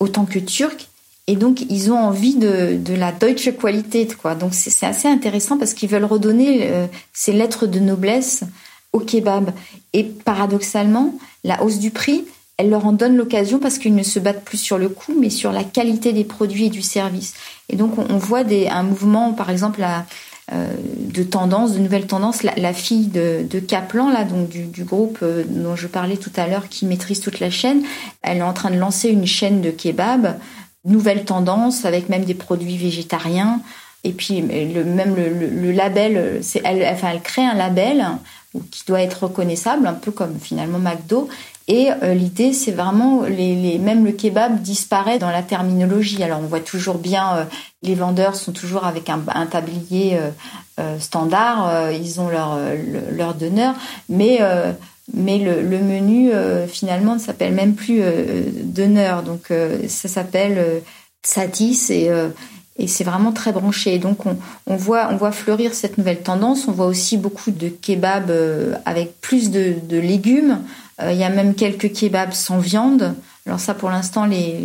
autant 0.00 0.24
que 0.24 0.38
turcs. 0.38 0.88
Et 1.28 1.36
donc, 1.36 1.64
ils 1.68 1.92
ont 1.92 1.98
envie 1.98 2.34
de, 2.34 2.76
de 2.76 2.94
la 2.94 3.12
deutsche 3.12 3.56
qualité. 3.56 4.08
Quoi. 4.08 4.34
Donc, 4.34 4.54
c'est 4.54 4.86
assez 4.86 5.06
intéressant 5.06 5.56
parce 5.56 5.74
qu'ils 5.74 5.88
veulent 5.88 6.04
redonner 6.04 6.88
ces 7.12 7.32
lettres 7.32 7.66
de 7.66 7.78
noblesse 7.78 8.42
au 8.92 8.98
kebab. 8.98 9.52
Et 9.92 10.02
paradoxalement, 10.02 11.14
la 11.44 11.62
hausse 11.62 11.78
du 11.78 11.92
prix, 11.92 12.24
elle 12.58 12.70
leur 12.70 12.86
en 12.86 12.92
donne 12.92 13.16
l'occasion 13.16 13.58
parce 13.58 13.78
qu'ils 13.78 13.94
ne 13.94 14.02
se 14.02 14.18
battent 14.18 14.44
plus 14.44 14.58
sur 14.58 14.78
le 14.78 14.88
coût, 14.88 15.14
mais 15.18 15.30
sur 15.30 15.52
la 15.52 15.64
qualité 15.64 16.12
des 16.12 16.24
produits 16.24 16.66
et 16.66 16.70
du 16.70 16.82
service. 16.82 17.34
Et 17.68 17.76
donc, 17.76 17.98
on, 17.98 18.18
voit 18.18 18.44
des, 18.44 18.68
un 18.68 18.82
mouvement, 18.82 19.32
par 19.32 19.50
exemple, 19.50 19.82
euh, 20.52 20.74
de 20.98 21.22
tendance, 21.22 21.72
de 21.72 21.78
nouvelles 21.78 22.06
tendances. 22.06 22.42
La, 22.42 22.72
fille 22.72 23.06
de, 23.06 23.44
de, 23.48 23.58
Kaplan, 23.58 24.10
là, 24.10 24.24
donc 24.24 24.48
du, 24.48 24.84
groupe 24.84 25.18
euh, 25.22 25.44
dont 25.48 25.76
je 25.76 25.86
parlais 25.86 26.16
tout 26.16 26.32
à 26.36 26.46
l'heure, 26.46 26.68
qui 26.68 26.84
maîtrise 26.84 27.20
toute 27.20 27.40
la 27.40 27.50
chaîne, 27.50 27.82
elle 28.22 28.38
est 28.38 28.42
en 28.42 28.52
train 28.52 28.70
de 28.70 28.76
lancer 28.76 29.08
une 29.08 29.26
chaîne 29.26 29.60
de 29.62 29.70
kebab, 29.70 30.36
nouvelle 30.84 31.24
tendance, 31.24 31.84
avec 31.84 32.08
même 32.08 32.24
des 32.24 32.34
produits 32.34 32.76
végétariens. 32.76 33.60
Et 34.04 34.12
puis, 34.12 34.40
le, 34.40 34.84
même 34.84 35.14
le, 35.14 35.70
label, 35.70 36.42
elle, 36.64 36.84
enfin, 36.92 37.10
elle 37.12 37.22
crée 37.22 37.44
un 37.44 37.54
label 37.54 38.04
qui 38.70 38.84
doit 38.86 39.00
être 39.00 39.24
reconnaissable, 39.24 39.86
un 39.86 39.94
peu 39.94 40.10
comme 40.10 40.38
finalement 40.40 40.78
McDo, 40.78 41.28
et 41.68 41.90
euh, 41.90 42.14
l'idée, 42.14 42.52
c'est 42.52 42.72
vraiment, 42.72 43.22
les, 43.22 43.78
même 43.78 44.04
le 44.04 44.12
kebab 44.12 44.60
disparaît 44.60 45.18
dans 45.18 45.30
la 45.30 45.42
terminologie. 45.42 46.22
Alors 46.22 46.40
on 46.40 46.46
voit 46.46 46.60
toujours 46.60 46.98
bien, 46.98 47.36
euh, 47.36 47.44
les 47.82 47.94
vendeurs 47.94 48.34
sont 48.34 48.52
toujours 48.52 48.84
avec 48.84 49.08
un, 49.08 49.46
tablier 49.46 50.18
euh, 50.78 50.98
standard, 50.98 51.92
ils 51.92 52.20
ont 52.20 52.28
leur, 52.28 52.58
leur 53.12 53.34
donneur, 53.34 53.74
mais, 54.08 54.40
mais 55.12 55.38
le, 55.38 55.62
le 55.62 55.78
menu 55.78 56.30
finalement 56.68 57.14
ne 57.14 57.20
s'appelle 57.20 57.52
même 57.52 57.74
plus 57.74 58.02
donneur, 58.62 59.22
donc 59.22 59.52
ça 59.88 60.08
s'appelle 60.08 60.82
satis 61.22 61.90
et 61.90 62.10
et 62.82 62.88
c'est 62.88 63.04
vraiment 63.04 63.30
très 63.30 63.52
branché. 63.52 63.98
Donc 63.98 64.26
on, 64.66 64.76
voit, 64.76 65.08
fleurir 65.30 65.72
cette 65.72 65.98
nouvelle 65.98 66.20
tendance. 66.20 66.66
On 66.66 66.72
voit 66.72 66.86
aussi 66.86 67.16
beaucoup 67.16 67.52
de 67.52 67.68
kebabs 67.68 68.32
avec 68.84 69.20
plus 69.20 69.50
de, 69.50 69.76
légumes. 69.90 70.58
Euh, 71.00 71.12
il 71.12 71.18
y 71.18 71.24
a 71.24 71.30
même 71.30 71.54
quelques 71.54 71.92
kebabs 71.92 72.32
sans 72.32 72.58
viande. 72.58 73.14
Alors 73.46 73.60
ça, 73.60 73.74
pour 73.74 73.88
l'instant, 73.88 74.26
les, 74.26 74.58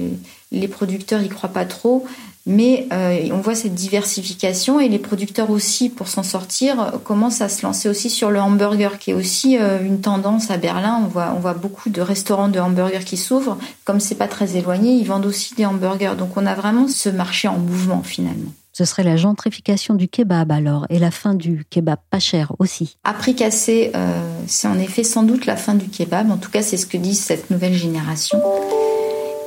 les 0.51 0.67
producteurs 0.67 1.21
y 1.21 1.29
croient 1.29 1.53
pas 1.53 1.65
trop. 1.65 2.05
Mais 2.49 2.87
euh, 2.93 3.27
on 3.33 3.41
voit 3.41 3.55
cette 3.55 3.75
diversification 3.75 4.79
et 4.79 4.87
les 4.87 4.99
producteurs 4.99 5.49
aussi, 5.49 5.89
pour 5.89 6.07
s'en 6.07 6.23
sortir, 6.23 6.93
commencent 7.03 7.41
à 7.41 7.49
se 7.49 7.65
lancer 7.65 7.89
aussi 7.89 8.09
sur 8.09 8.31
le 8.31 8.39
hamburger, 8.39 8.99
qui 8.99 9.11
est 9.11 9.13
aussi 9.13 9.57
euh, 9.57 9.83
une 9.83 9.99
tendance 9.99 10.49
à 10.49 10.55
Berlin. 10.55 11.01
On 11.03 11.07
voit, 11.07 11.33
on 11.35 11.39
voit 11.39 11.53
beaucoup 11.53 11.89
de 11.89 11.99
restaurants 11.99 12.47
de 12.47 12.57
hamburgers 12.57 13.03
qui 13.03 13.17
s'ouvrent. 13.17 13.57
Comme 13.83 13.99
c'est 13.99 14.15
pas 14.15 14.29
très 14.29 14.55
éloigné, 14.55 14.93
ils 14.93 15.03
vendent 15.03 15.25
aussi 15.25 15.55
des 15.55 15.65
hamburgers. 15.65 16.13
Donc 16.17 16.37
on 16.37 16.45
a 16.45 16.55
vraiment 16.55 16.87
ce 16.87 17.09
marché 17.09 17.49
en 17.49 17.57
mouvement 17.57 18.01
finalement. 18.01 18.51
Ce 18.71 18.85
serait 18.85 19.03
la 19.03 19.17
gentrification 19.17 19.95
du 19.95 20.07
kebab 20.07 20.49
alors, 20.51 20.85
et 20.89 20.99
la 20.99 21.11
fin 21.11 21.33
du 21.33 21.65
kebab 21.69 21.97
pas 22.09 22.19
cher 22.19 22.53
aussi. 22.59 22.95
À 23.03 23.13
prix 23.13 23.35
cassé, 23.35 23.91
euh, 23.93 24.21
c'est 24.45 24.69
en 24.69 24.79
effet 24.79 25.03
sans 25.03 25.23
doute 25.23 25.47
la 25.47 25.57
fin 25.57 25.73
du 25.73 25.89
kebab. 25.89 26.31
En 26.31 26.37
tout 26.37 26.51
cas, 26.51 26.61
c'est 26.61 26.77
ce 26.77 26.85
que 26.85 26.95
dit 26.95 27.15
cette 27.15 27.49
nouvelle 27.49 27.73
génération. 27.73 28.39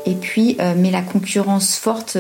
Et 0.07 0.15
puis, 0.15 0.57
mais 0.77 0.91
la 0.91 1.03
concurrence 1.03 1.77
forte, 1.77 2.17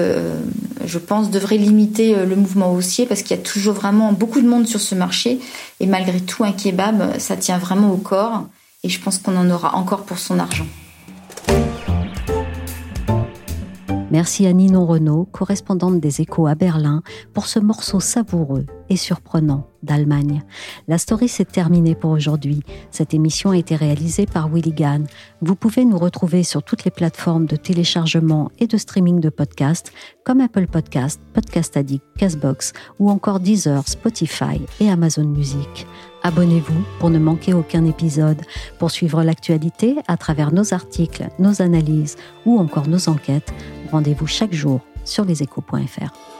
je 0.84 0.98
pense, 0.98 1.30
devrait 1.30 1.56
limiter 1.56 2.14
le 2.14 2.36
mouvement 2.36 2.72
haussier 2.72 3.06
parce 3.06 3.22
qu'il 3.22 3.36
y 3.36 3.40
a 3.40 3.42
toujours 3.42 3.74
vraiment 3.74 4.12
beaucoup 4.12 4.40
de 4.40 4.48
monde 4.48 4.66
sur 4.66 4.80
ce 4.80 4.94
marché. 4.94 5.40
Et 5.80 5.86
malgré 5.86 6.20
tout, 6.20 6.44
un 6.44 6.52
kebab, 6.52 7.18
ça 7.18 7.36
tient 7.36 7.58
vraiment 7.58 7.90
au 7.90 7.96
corps. 7.96 8.44
Et 8.84 8.88
je 8.88 9.00
pense 9.00 9.18
qu'on 9.18 9.36
en 9.36 9.50
aura 9.50 9.74
encore 9.76 10.02
pour 10.02 10.18
son 10.18 10.38
argent. 10.38 10.66
Merci 14.10 14.46
à 14.46 14.52
Ninon 14.52 14.86
Renault, 14.86 15.28
correspondante 15.30 16.00
des 16.00 16.20
Échos 16.20 16.48
à 16.48 16.56
Berlin, 16.56 17.02
pour 17.32 17.46
ce 17.46 17.60
morceau 17.60 18.00
savoureux 18.00 18.66
et 18.88 18.96
surprenant 18.96 19.68
d'Allemagne. 19.84 20.42
La 20.88 20.98
story 20.98 21.28
s'est 21.28 21.44
terminée 21.44 21.94
pour 21.94 22.10
aujourd'hui. 22.10 22.62
Cette 22.90 23.14
émission 23.14 23.50
a 23.50 23.56
été 23.56 23.76
réalisée 23.76 24.26
par 24.26 24.48
Willy. 24.48 24.74
Vous 25.42 25.54
pouvez 25.54 25.84
nous 25.84 25.98
retrouver 25.98 26.42
sur 26.42 26.62
toutes 26.62 26.84
les 26.84 26.90
plateformes 26.90 27.46
de 27.46 27.56
téléchargement 27.56 28.50
et 28.58 28.66
de 28.66 28.76
streaming 28.76 29.20
de 29.20 29.30
podcasts 29.30 29.92
comme 30.24 30.40
Apple 30.40 30.66
Podcast, 30.66 31.20
Podcast 31.32 31.76
Addict, 31.76 32.04
Castbox 32.18 32.72
ou 32.98 33.10
encore 33.10 33.40
Deezer, 33.40 33.86
Spotify 33.86 34.60
et 34.80 34.90
Amazon 34.90 35.24
Music. 35.24 35.86
Abonnez-vous 36.22 36.84
pour 36.98 37.10
ne 37.10 37.18
manquer 37.18 37.54
aucun 37.54 37.84
épisode, 37.86 38.40
pour 38.78 38.90
suivre 38.90 39.22
l'actualité 39.22 39.96
à 40.08 40.16
travers 40.16 40.52
nos 40.52 40.74
articles, 40.74 41.28
nos 41.38 41.62
analyses 41.62 42.16
ou 42.44 42.58
encore 42.58 42.88
nos 42.88 43.08
enquêtes. 43.08 43.52
Rendez-vous 43.90 44.26
chaque 44.26 44.52
jour 44.52 44.80
sur 45.04 45.24
leséchos.fr. 45.24 46.39